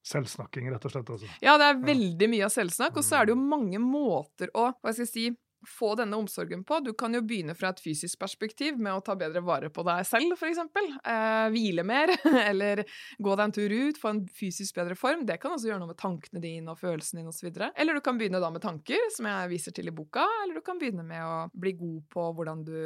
Selvsnakking, 0.02 0.66
rett 0.72 0.84
og 0.84 0.92
slett? 0.92 1.10
Også. 1.14 1.30
Ja, 1.44 1.54
det 1.60 1.68
er 1.70 1.82
veldig 1.86 2.28
mye 2.32 2.46
av 2.48 2.52
selvsnakk. 2.52 2.98
Og 2.98 3.06
så 3.06 3.20
er 3.20 3.28
det 3.28 3.36
jo 3.36 3.38
mange 3.38 3.78
måter 3.80 4.50
å 4.58 4.72
hva 4.74 4.90
skal 4.92 5.06
jeg 5.06 5.12
si, 5.12 5.26
få 5.68 5.94
denne 5.98 6.16
omsorgen 6.18 6.64
på. 6.64 6.80
Du 6.84 6.92
kan 6.98 7.14
jo 7.14 7.22
begynne 7.26 7.54
fra 7.58 7.72
et 7.72 7.82
fysisk 7.82 8.18
perspektiv 8.22 8.78
med 8.82 8.94
å 8.94 9.02
ta 9.04 9.16
bedre 9.18 9.42
vare 9.44 9.70
på 9.72 9.84
deg 9.86 10.06
selv, 10.08 10.34
f.eks. 10.36 10.60
Eh, 10.62 11.46
hvile 11.54 11.84
mer, 11.86 12.12
eller 12.50 12.84
gå 13.18 13.36
deg 13.36 13.44
en 13.44 13.56
tur 13.56 13.74
ut, 13.74 14.00
få 14.00 14.12
en 14.12 14.22
fysisk 14.38 14.78
bedre 14.78 14.96
form. 14.98 15.26
Det 15.28 15.38
kan 15.42 15.54
også 15.54 15.70
gjøre 15.70 15.82
noe 15.82 15.92
med 15.92 16.00
tankene 16.00 16.42
dine 16.42 16.72
og 16.72 16.80
følelsene 16.80 17.22
dine 17.22 17.32
osv. 17.32 17.50
Eller 17.70 17.98
du 17.98 18.02
kan 18.04 18.18
begynne 18.20 18.42
da 18.42 18.50
med 18.52 18.64
tanker, 18.64 19.08
som 19.14 19.28
jeg 19.30 19.52
viser 19.52 19.76
til 19.76 19.90
i 19.90 19.94
boka, 19.94 20.26
eller 20.42 20.58
du 20.58 20.66
kan 20.66 20.80
begynne 20.80 21.06
med 21.06 21.22
å 21.22 21.36
bli 21.52 21.74
god 21.78 22.02
på 22.12 22.26
hvordan 22.38 22.64
du 22.66 22.78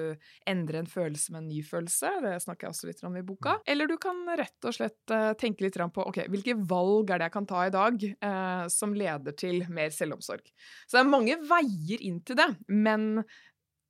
endrer 0.49 0.83
en 0.83 0.91
følelse 0.91 1.35
med 1.35 1.45
en 1.45 1.51
ny 1.51 1.63
følelse. 1.67 2.13
Det 2.25 2.37
snakker 2.45 2.69
jeg 2.69 2.75
også 2.75 2.91
litt 2.91 3.05
om 3.07 3.17
i 3.19 3.25
boka. 3.27 3.57
Mm. 3.59 3.67
Eller 3.75 3.91
du 3.91 3.97
kan 4.03 4.23
rett 4.39 4.69
og 4.69 4.75
slett 4.75 5.15
uh, 5.15 5.33
tenke 5.39 5.65
litt 5.65 5.77
på 5.77 6.07
ok, 6.09 6.23
hvilke 6.33 6.57
valg 6.67 7.11
er 7.13 7.21
det 7.21 7.29
jeg 7.29 7.35
kan 7.35 7.49
ta 7.49 7.63
i 7.67 7.73
dag 7.73 8.05
eh, 8.07 8.65
som 8.73 8.95
leder 8.97 9.35
til 9.37 9.61
mer 9.73 9.93
selvomsorg. 9.95 10.47
Så 10.87 10.97
det 10.97 11.03
er 11.03 11.11
mange 11.11 11.37
veier 11.47 12.03
inn 12.07 12.23
til 12.27 12.39
det. 12.39 12.49
Men 12.73 13.23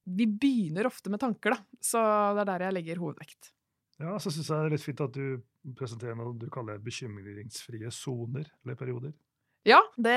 vi 0.06 0.26
begynner 0.30 0.88
ofte 0.88 1.10
med 1.10 1.22
tanker, 1.22 1.56
da. 1.56 1.80
Så 1.82 2.00
det 2.36 2.44
er 2.44 2.50
der 2.52 2.66
jeg 2.68 2.76
legger 2.78 3.02
hovedvekt. 3.02 3.52
Ja, 4.02 4.16
så 4.20 4.30
syns 4.30 4.50
jeg 4.50 4.60
det 4.60 4.68
er 4.68 4.74
litt 4.74 4.84
fint 4.84 5.02
at 5.02 5.16
du 5.16 5.72
presenterer 5.76 6.18
noe 6.18 6.34
du 6.36 6.46
kaller 6.52 6.82
bekymringsfrie 6.84 7.90
soner 7.94 8.44
eller 8.62 8.78
perioder. 8.78 9.14
Ja, 9.66 9.80
det, 9.96 10.14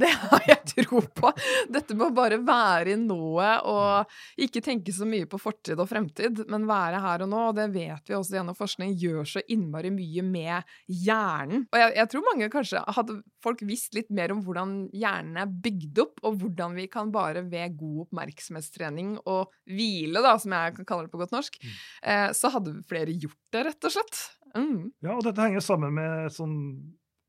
det, 0.00 0.10
har 0.10 0.42
jeg 0.48 0.58
tro 0.72 1.00
på. 1.14 1.30
Dette 1.70 1.94
med 1.94 2.08
å 2.08 2.14
bare 2.16 2.40
være 2.42 2.96
i 2.96 2.98
nået 2.98 3.68
og 3.70 4.42
ikke 4.42 4.62
tenke 4.64 4.90
så 4.94 5.06
mye 5.06 5.28
på 5.30 5.38
fortid 5.38 5.78
og 5.78 5.86
fremtid, 5.90 6.42
men 6.50 6.66
være 6.66 6.98
her 7.04 7.22
og 7.22 7.30
nå. 7.30 7.44
Og 7.52 7.54
det 7.60 7.68
vet 7.76 8.10
vi 8.10 8.16
også 8.18 8.40
gjennom 8.40 8.58
forskning 8.58 8.96
gjør 8.98 9.28
så 9.36 9.44
innmari 9.54 9.92
mye 9.94 10.24
med 10.26 10.74
hjernen. 10.90 11.68
Og 11.70 11.78
jeg, 11.78 11.94
jeg, 12.00 12.10
tror 12.10 12.26
mange 12.26 12.50
kanskje 12.50 12.82
hadde 12.98 13.20
folk 13.44 13.62
visst 13.70 13.94
litt 13.94 14.10
mer 14.10 14.34
om 14.34 14.42
hvordan 14.42 14.74
hjernen 14.90 15.38
er 15.44 15.56
bygd 15.68 16.02
opp, 16.02 16.18
og 16.26 16.42
hvordan 16.42 16.74
vi 16.80 16.90
kan 16.90 17.14
bare 17.14 17.46
ved 17.46 17.78
god 17.78 18.08
oppmerksomhetstrening 18.08 19.14
og 19.22 19.54
hvile, 19.70 20.24
da, 20.26 20.34
som 20.42 20.58
jeg 20.58 20.78
kan 20.80 20.90
kalle 20.90 21.06
det 21.06 21.14
på 21.14 21.22
godt 21.22 21.38
norsk, 21.38 21.62
mm. 21.62 21.78
eh, 22.02 22.28
så 22.34 22.50
hadde 22.50 22.80
flere 22.90 23.14
gjort 23.14 23.38
det, 23.54 23.68
rett 23.70 23.86
og 23.86 23.94
slett. 23.94 24.24
Mm. 24.56 24.90
Ja, 25.04 25.14
og 25.14 25.22
dette 25.22 25.44
henger 25.44 25.62
sammen 25.62 25.94
med 25.94 26.32
sånn 26.34 26.56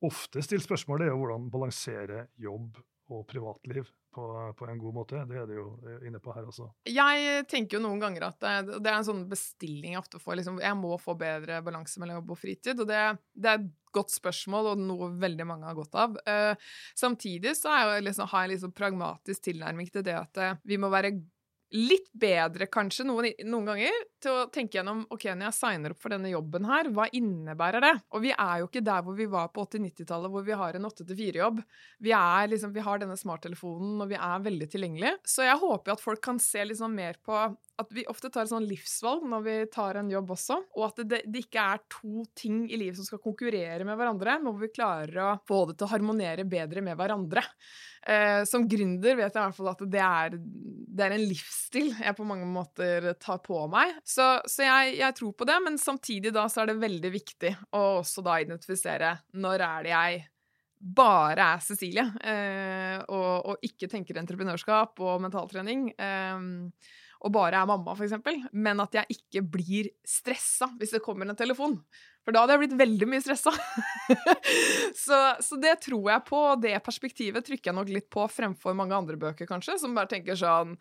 ofte 0.06 0.42
stilt 0.44 0.64
spørsmål, 0.64 1.04
er 1.04 1.12
jo 1.12 1.20
hvordan 1.22 1.48
balansere 1.52 2.26
jobb 2.40 2.78
og 3.10 3.24
privatliv 3.26 3.88
på, 4.14 4.24
på, 4.58 4.66
en 4.66 4.78
god 4.78 4.94
måte. 4.94 5.22
Det 5.28 5.38
er 5.38 5.48
det 5.48 5.56
jo 5.56 5.66
inne 6.06 6.20
på 6.22 6.34
her 6.34 6.46
også. 6.46 6.68
Jeg 6.90 7.44
tenker 7.50 7.78
jo 7.78 7.82
noen 7.84 8.02
ganger 8.02 8.28
at 8.30 8.38
det, 8.42 8.78
det 8.82 8.90
er 8.90 8.98
en 8.98 9.06
sånn 9.06 9.24
bestilling 9.30 9.94
jeg 9.94 10.02
ofte 10.02 10.20
får. 10.22 10.40
Liksom, 10.40 10.60
jeg 10.62 10.78
må 10.78 10.96
få 11.00 11.14
bedre 11.18 11.60
balanse 11.66 12.02
mellom 12.02 12.20
jobb 12.20 12.34
og 12.34 12.40
fritid. 12.40 12.82
Og 12.82 12.90
det, 12.90 13.00
det, 13.34 13.52
er 13.52 13.60
et 13.60 13.68
godt 13.94 14.14
spørsmål, 14.14 14.72
og 14.72 14.84
noe 14.86 15.10
veldig 15.20 15.46
mange 15.46 15.68
har 15.68 15.78
godt 15.78 15.98
av. 15.98 16.16
Uh, 16.26 16.70
samtidig 16.98 17.56
så 17.58 17.74
jeg 17.74 18.06
liksom, 18.06 18.30
har 18.30 18.46
jeg 18.46 18.54
liksom 18.56 18.74
pragmatisk 18.78 19.46
tilnærming 19.50 19.90
til 19.90 20.06
det 20.06 20.16
at 20.18 20.42
uh, 20.42 20.56
vi 20.66 20.78
må 20.80 20.90
være 20.92 21.14
litt 21.76 22.08
bedre 22.12 22.66
kanskje 22.70 23.04
noen, 23.06 23.30
noen, 23.46 23.68
ganger 23.68 23.98
til 24.22 24.34
å 24.34 24.46
tenke 24.52 24.78
gjennom 24.78 25.04
ok, 25.12 25.28
når 25.30 25.48
jeg 25.48 25.56
signer 25.58 25.94
opp 25.94 26.02
for 26.02 26.14
denne 26.14 26.32
jobben 26.32 26.66
her, 26.66 26.90
hva 26.94 27.06
innebærer 27.14 27.84
det? 27.84 27.92
Og 28.16 28.24
vi 28.24 28.32
er 28.34 28.60
jo 28.60 28.68
ikke 28.68 28.82
der 28.86 29.04
hvor 29.06 29.16
vi 29.18 29.28
var 29.30 29.52
på 29.54 29.64
80-90-tallet, 29.68 30.32
hvor 30.34 30.46
vi 30.46 30.58
har 30.58 30.76
en 30.76 30.88
8-4-jobb. 30.90 31.62
Vi, 32.02 32.14
liksom, 32.50 32.74
vi 32.74 32.86
har 32.86 33.02
denne 33.02 33.18
smarttelefonen, 33.20 34.00
og 34.02 34.10
vi 34.10 34.18
er 34.18 34.46
veldig 34.46 34.70
tilgjengelige. 34.72 35.16
Så 35.28 35.46
jeg 35.46 35.60
håper 35.62 35.94
at 35.94 36.02
folk 36.02 36.22
kan 36.24 36.42
se 36.42 36.66
liksom 36.66 36.96
mer 36.98 37.20
på 37.22 37.38
at 37.80 37.92
vi 37.94 38.04
ofte 38.10 38.30
tar 38.32 38.48
sånn 38.50 38.66
livsvalg 38.68 39.24
når 39.28 39.44
vi 39.46 39.56
tar 39.72 40.00
en 40.00 40.10
jobb 40.12 40.34
også, 40.36 40.58
og 40.76 40.86
at 40.88 41.02
det, 41.02 41.22
det, 41.26 41.44
ikke 41.44 41.64
er 41.74 41.84
to 41.90 42.24
ting 42.38 42.62
i 42.68 42.78
livet 42.80 43.00
som 43.00 43.08
skal 43.08 43.22
konkurrere 43.22 43.86
med 43.88 43.98
hverandre, 43.98 44.38
men 44.40 44.52
hvor 44.52 44.62
vi 44.62 44.72
klarer 44.74 45.22
å 45.24 45.36
få 45.48 45.62
det 45.70 45.78
til 45.78 45.88
å 45.88 45.92
harmonere 45.94 46.46
bedre 46.48 46.84
med 46.84 46.98
hverandre. 47.00 47.44
Eh, 48.00 48.42
som 48.48 48.64
gründer 48.68 49.18
vet 49.18 49.34
jeg 49.34 49.36
i 49.36 49.44
hvert 49.44 49.58
fall 49.58 49.72
at 49.74 49.82
det 49.92 50.00
er, 50.04 50.36
det 50.40 51.04
er, 51.04 51.14
en 51.16 51.26
livsstil 51.28 51.90
jeg 51.92 52.16
på 52.16 52.26
mange 52.28 52.48
måter 52.48 53.10
tar 53.20 53.42
på 53.44 53.60
meg. 53.72 53.98
Så, 54.08 54.26
så 54.48 54.64
jeg, 54.64 54.96
jeg, 55.02 55.16
tror 55.18 55.34
på 55.36 55.48
det, 55.48 55.58
men 55.66 55.80
samtidig 55.80 56.32
da 56.36 56.46
så 56.48 56.62
er 56.62 56.72
det 56.72 56.80
veldig 56.80 57.12
viktig 57.12 57.54
å 57.76 57.86
også 58.00 58.24
da 58.24 58.40
identifisere 58.40 59.14
når 59.36 59.66
er 59.66 59.88
det 59.88 59.94
jeg 59.94 60.22
bare 60.80 61.44
er 61.56 61.60
Cecilie, 61.60 62.06
eh, 62.24 62.96
og, 63.12 63.50
og, 63.52 63.66
ikke 63.66 63.88
tenker 63.92 64.16
entreprenørskap 64.16 65.02
og 65.04 65.20
mentaltrening. 65.26 65.90
Eh, 65.92 66.40
og 67.20 67.32
bare 67.34 67.60
er 67.60 67.68
mamma, 67.68 67.92
f.eks., 67.92 68.16
men 68.52 68.80
at 68.80 68.96
jeg 68.96 69.18
ikke 69.18 69.44
blir 69.58 69.90
stressa 70.06 70.70
hvis 70.80 70.94
det 70.96 71.02
kommer 71.04 71.28
en 71.28 71.38
telefon. 71.38 71.76
For 72.24 72.36
da 72.36 72.42
hadde 72.42 72.56
jeg 72.56 72.62
blitt 72.64 72.80
veldig 72.80 73.06
mye 73.08 73.22
stressa. 73.24 73.52
så, 75.04 75.20
så, 75.40 75.56
det 75.60 75.78
tror 75.86 76.10
jeg 76.12 76.24
på, 76.26 76.40
og 76.52 76.60
det 76.64 76.74
perspektivet 76.84 77.46
trykker 77.46 77.70
jeg 77.70 77.76
nok 77.78 77.92
litt 77.92 78.10
på 78.12 78.26
fremfor 78.28 78.76
mange 78.76 78.96
andre 78.96 79.16
bøker, 79.20 79.48
kanskje, 79.48 79.78
som 79.80 79.96
bare 79.96 80.10
tenker 80.10 80.36
sånn 80.36 80.74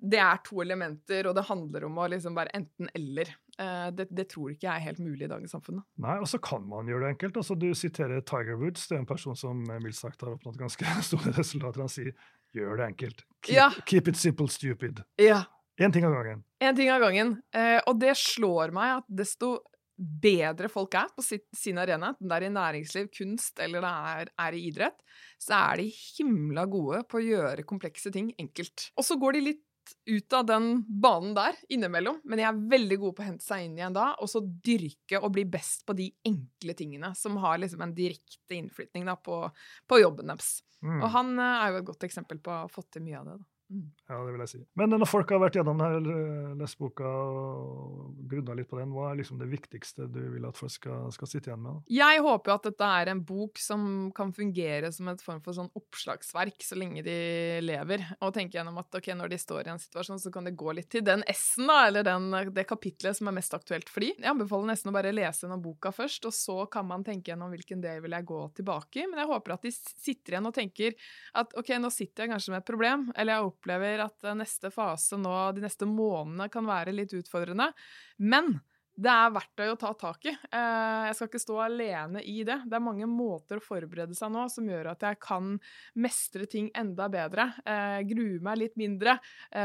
Det 0.00 0.18
er 0.22 0.42
to 0.46 0.62
elementer, 0.64 1.28
og 1.30 1.36
det 1.38 1.46
handler 1.46 1.86
om 1.86 2.00
å 2.00 2.08
liksom 2.10 2.34
bare 2.38 2.52
enten-eller. 2.58 3.30
Uh, 3.60 3.90
det, 3.94 4.08
det, 4.10 4.26
tror 4.32 4.54
ikke 4.54 4.66
jeg 4.66 4.72
er 4.72 4.86
helt 4.88 5.02
mulig 5.04 5.26
i 5.26 5.30
dagens 5.30 5.54
samfunn. 5.54 5.82
Nei, 6.00 6.16
og 6.18 6.26
så 6.30 6.40
kan 6.42 6.66
man 6.66 6.90
gjøre 6.90 7.06
det 7.06 7.14
enkelt. 7.14 7.38
Altså, 7.42 7.58
du 7.60 7.70
siterer 7.76 8.24
Tiger 8.26 8.58
Woods, 8.58 8.86
det 8.90 8.96
er 8.96 9.02
en 9.04 9.10
person 9.10 9.38
som 9.38 9.62
eh, 9.68 9.82
mildt 9.84 9.98
sagt 9.98 10.24
har 10.24 10.34
oppnådd 10.34 10.58
ganske 10.58 10.94
store 11.10 11.34
resultater. 11.38 11.84
Han 11.84 11.92
sier 11.92 12.14
'gjør 12.50 12.80
det 12.80 12.86
enkelt'. 12.88 13.24
Keep, 13.46 13.54
ja. 13.54 13.70
keep 13.86 14.08
it 14.10 14.18
simple, 14.18 14.48
stupid. 14.50 15.04
Ja. 15.22 15.44
Én 15.80 15.92
ting 15.92 16.04
av 16.04 16.12
gangen. 16.12 16.42
En 16.60 16.76
ting 16.76 16.90
av 16.92 17.00
gangen. 17.00 17.34
Uh, 17.56 17.78
og 17.88 18.00
det 18.02 18.12
slår 18.20 18.72
meg 18.76 18.98
at 18.98 19.06
desto 19.22 19.54
bedre 20.00 20.70
folk 20.72 20.94
er 20.96 21.08
på 21.12 21.24
sin 21.24 21.80
arena, 21.80 22.14
enten 22.14 22.28
det 22.28 22.36
er 22.36 22.46
i 22.46 22.52
næringsliv, 22.54 23.08
kunst 23.12 23.60
eller 23.60 23.84
det 23.84 23.90
er, 24.12 24.30
er, 24.46 24.56
i 24.56 24.62
idrett, 24.70 25.02
så 25.40 25.58
er 25.58 25.82
de 25.82 25.90
himla 25.92 26.64
gode 26.70 27.02
på 27.08 27.18
å 27.18 27.24
gjøre 27.24 27.66
komplekse 27.68 28.12
ting 28.14 28.30
enkelt. 28.40 28.88
Og 28.96 29.04
så 29.04 29.18
går 29.20 29.36
de 29.36 29.44
litt 29.50 29.66
ut 30.06 30.32
av 30.36 30.46
den 30.46 30.70
banen 30.86 31.34
der 31.34 31.56
innimellom, 31.72 32.20
men 32.24 32.40
de 32.40 32.46
er 32.46 32.64
veldig 32.72 32.98
gode 33.02 33.18
på 33.18 33.24
å 33.24 33.28
hente 33.28 33.44
seg 33.44 33.66
inn 33.66 33.76
igjen 33.78 33.96
da, 33.96 34.12
og 34.22 34.30
så 34.30 34.40
dyrke 34.40 35.20
og 35.20 35.32
bli 35.34 35.44
best 35.50 35.84
på 35.88 35.96
de 35.98 36.10
enkle 36.28 36.76
tingene 36.78 37.12
som 37.18 37.36
har 37.42 37.60
liksom 37.60 37.84
en 37.84 37.94
direkte 37.96 38.56
innflytning 38.56 39.08
da, 39.08 39.18
på, 39.20 39.42
på 39.90 40.00
jobben 40.00 40.32
deres. 40.32 40.60
Mm. 40.80 41.00
Og 41.00 41.08
han 41.12 41.32
eh, 41.36 41.56
er 41.64 41.72
jo 41.72 41.80
et 41.80 41.88
godt 41.90 42.06
eksempel 42.08 42.40
på 42.40 42.52
å 42.52 42.60
ha 42.62 42.68
fått 42.72 42.94
til 42.96 43.04
mye 43.04 43.18
av 43.20 43.32
det. 43.32 43.40
da. 43.42 43.48
Mm. 43.70 43.86
Ja, 44.10 44.16
det 44.26 44.32
vil 44.34 44.42
jeg 44.42 44.50
si. 44.50 44.60
Men 44.74 44.90
når 44.90 45.06
folk 45.06 45.30
har 45.30 45.38
vært 45.44 45.56
gjennom 45.60 45.78
denne, 45.78 46.14
leseboka 46.58 47.06
og 47.06 48.16
grunna 48.30 48.56
litt 48.58 48.66
på 48.70 48.80
den, 48.80 48.90
hva 48.90 49.12
er 49.12 49.20
liksom 49.20 49.38
det 49.38 49.46
viktigste 49.50 50.08
du 50.10 50.18
vil 50.32 50.46
at 50.48 50.58
folk 50.58 50.72
skal, 50.74 51.06
skal 51.14 51.30
sitte 51.30 51.52
igjen 51.52 51.62
med? 51.62 51.78
Da? 51.78 51.94
Jeg 52.00 52.24
håper 52.26 52.50
jo 52.50 52.56
at 52.56 52.66
dette 52.66 52.88
er 52.98 53.12
en 53.12 53.22
bok 53.26 53.60
som 53.62 53.84
kan 54.16 54.34
fungere 54.34 54.90
som 54.94 55.12
et 55.12 55.22
form 55.22 55.38
for 55.44 55.54
sånn 55.54 55.70
oppslagsverk 55.78 56.66
så 56.66 56.78
lenge 56.80 57.04
de 57.06 57.16
lever, 57.62 58.02
og 58.18 58.34
tenke 58.34 58.58
gjennom 58.58 58.80
at 58.82 58.98
ok, 58.98 59.12
når 59.20 59.30
de 59.30 59.40
står 59.40 59.70
i 59.70 59.72
en 59.76 59.82
situasjon, 59.82 60.18
så 60.22 60.34
kan 60.34 60.50
det 60.50 60.56
gå 60.58 60.74
litt 60.74 60.90
til 60.90 61.06
den 61.06 61.22
S-en, 61.30 61.70
da, 61.70 61.78
eller 61.86 62.06
den, 62.06 62.28
det 62.56 62.66
kapitlet 62.68 63.20
som 63.20 63.30
er 63.30 63.38
mest 63.38 63.54
aktuelt 63.54 63.92
for 63.92 64.02
de. 64.02 64.10
Jeg 64.16 64.32
anbefaler 64.34 64.72
nesten 64.72 64.90
å 64.90 64.96
bare 64.98 65.14
lese 65.14 65.46
gjennom 65.46 65.62
boka 65.62 65.94
først, 65.94 66.26
og 66.26 66.34
så 66.34 66.58
kan 66.72 66.90
man 66.90 67.06
tenke 67.06 67.30
gjennom 67.30 67.54
hvilken 67.54 67.86
del 67.86 68.02
vil 68.02 68.18
jeg 68.18 68.28
gå 68.32 68.42
tilbake 68.58 69.04
i. 69.04 69.06
Men 69.06 69.22
jeg 69.22 69.30
håper 69.30 69.54
at 69.54 69.70
de 69.70 69.74
sitter 69.78 70.36
igjen 70.36 70.50
og 70.50 70.58
tenker 70.58 70.98
at 71.38 71.54
ok, 71.54 71.74
nå 71.78 71.94
sitter 71.94 72.26
jeg 72.26 72.34
kanskje 72.34 72.56
med 72.56 72.64
et 72.64 72.70
problem, 72.72 73.08
eller 73.14 73.36
jeg 73.36 73.46
opplever 73.60 74.02
at 74.06 74.24
eh, 74.24 74.36
neste 74.38 74.72
fase 74.72 75.18
nå, 75.20 75.36
de 75.54 75.64
neste 75.64 75.88
månedene, 75.88 76.48
kan 76.52 76.66
være 76.68 76.96
litt 76.96 77.14
utfordrende. 77.16 77.70
Men 78.18 78.56
det 79.00 79.12
er 79.12 79.32
verktøy 79.32 79.70
å 79.70 79.78
ta 79.80 79.92
tak 79.96 80.26
i. 80.28 80.34
Eh, 80.34 81.06
jeg 81.08 81.16
skal 81.16 81.30
ikke 81.30 81.42
stå 81.44 81.58
alene 81.64 82.24
i 82.24 82.40
det. 82.44 82.58
Det 82.66 82.76
er 82.76 82.84
mange 82.84 83.08
måter 83.08 83.60
å 83.60 83.64
forberede 83.64 84.16
seg 84.18 84.32
nå 84.34 84.46
som 84.52 84.68
gjør 84.68 84.92
at 84.92 85.06
jeg 85.06 85.20
kan 85.22 85.54
mestre 86.00 86.48
ting 86.50 86.68
enda 86.76 87.08
bedre, 87.12 87.52
eh, 87.64 88.00
grue 88.08 88.40
meg 88.44 88.60
litt 88.64 88.78
mindre 88.80 89.18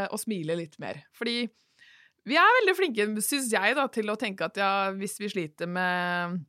og 0.10 0.18
smile 0.20 0.56
litt 0.58 0.80
mer. 0.82 1.04
Fordi 1.16 1.44
vi 2.26 2.38
er 2.40 2.58
veldig 2.60 2.74
flinke, 2.78 3.06
syns 3.22 3.52
jeg, 3.54 3.76
da, 3.78 3.86
til 3.94 4.10
å 4.10 4.18
tenke 4.18 4.48
at 4.48 4.58
ja, 4.58 4.70
hvis 4.98 5.20
vi 5.22 5.30
sliter 5.30 5.70
med 5.70 6.40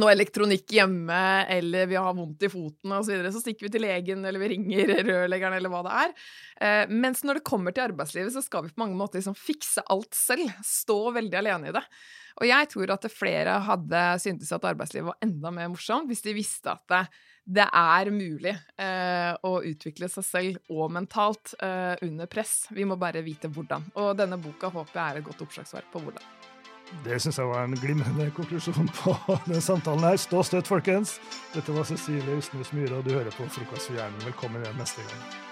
noe 0.00 0.12
elektronikk 0.14 0.72
hjemme, 0.78 1.22
eller 1.50 1.88
vi 1.90 1.98
har 1.98 2.14
vondt 2.16 2.44
i 2.46 2.50
foten 2.52 2.94
osv., 2.94 3.08
så, 3.08 3.14
videre, 3.14 3.32
så 3.34 3.42
stikker 3.42 3.66
vi 3.66 3.72
til 3.74 3.84
legen, 3.84 4.24
eller 4.28 4.42
vi 4.42 4.52
ringer 4.54 4.94
rørleggeren, 5.08 5.58
eller 5.58 5.72
hva 5.72 5.82
det 5.86 5.96
er. 6.04 6.14
Eh, 6.60 6.94
mens 6.94 7.24
når 7.26 7.40
det 7.40 7.48
kommer 7.48 7.74
til 7.74 7.88
arbeidslivet, 7.88 8.34
så 8.34 8.42
skal 8.44 8.66
vi 8.66 8.72
på 8.74 8.82
mange 8.82 8.98
måter 8.98 9.20
liksom 9.20 9.36
fikse 9.38 9.84
alt 9.92 10.14
selv. 10.16 10.50
Stå 10.66 11.00
veldig 11.18 11.40
alene 11.42 11.70
i 11.70 11.76
det. 11.76 11.84
Og 12.38 12.46
jeg 12.46 12.70
tror 12.70 12.92
at 12.94 13.08
flere 13.10 13.56
hadde 13.66 14.04
syntes 14.22 14.52
at 14.54 14.68
arbeidslivet 14.68 15.10
var 15.10 15.24
enda 15.24 15.50
mer 15.54 15.72
morsomt 15.72 16.06
hvis 16.06 16.22
de 16.22 16.36
visste 16.36 16.70
at 16.70 16.84
det, 16.92 17.00
det 17.48 17.64
er 17.66 18.10
mulig 18.14 18.52
eh, 18.52 19.32
å 19.42 19.54
utvikle 19.64 20.10
seg 20.12 20.26
selv 20.26 20.74
og 20.74 20.92
mentalt 20.94 21.56
eh, 21.58 21.96
under 22.06 22.30
press. 22.30 22.68
Vi 22.70 22.86
må 22.86 22.98
bare 23.00 23.24
vite 23.26 23.50
hvordan. 23.50 23.90
Og 23.98 24.12
denne 24.20 24.38
boka 24.42 24.70
håper 24.74 25.00
jeg 25.00 25.08
er 25.08 25.22
et 25.22 25.28
godt 25.30 25.48
oppslagsverk 25.48 25.90
på 25.94 26.04
hvordan. 26.04 26.47
Det 27.04 27.20
syns 27.20 27.38
jeg 27.38 27.50
var 27.50 27.64
en 27.64 27.76
glimrende 27.76 28.30
konklusjon 28.36 28.88
på 29.02 29.16
den 29.46 29.60
samtalen 29.60 30.08
her. 30.08 30.16
Stå 30.16 30.42
støtt, 30.46 30.70
folkens. 30.70 31.18
Dette 31.54 31.74
var 31.74 31.88
Cecilie 31.88 32.38
Ustnes 32.38 32.72
Myhre, 32.72 33.00
og 33.00 33.04
du 33.04 33.14
hører 33.16 33.30
på 33.34 33.48
Frokost 33.48 33.90
for 33.90 34.00
hjernen. 34.00 34.24
Velkommen 34.24 34.64
igjen 34.64 34.80
neste 34.80 35.04
gang. 35.04 35.47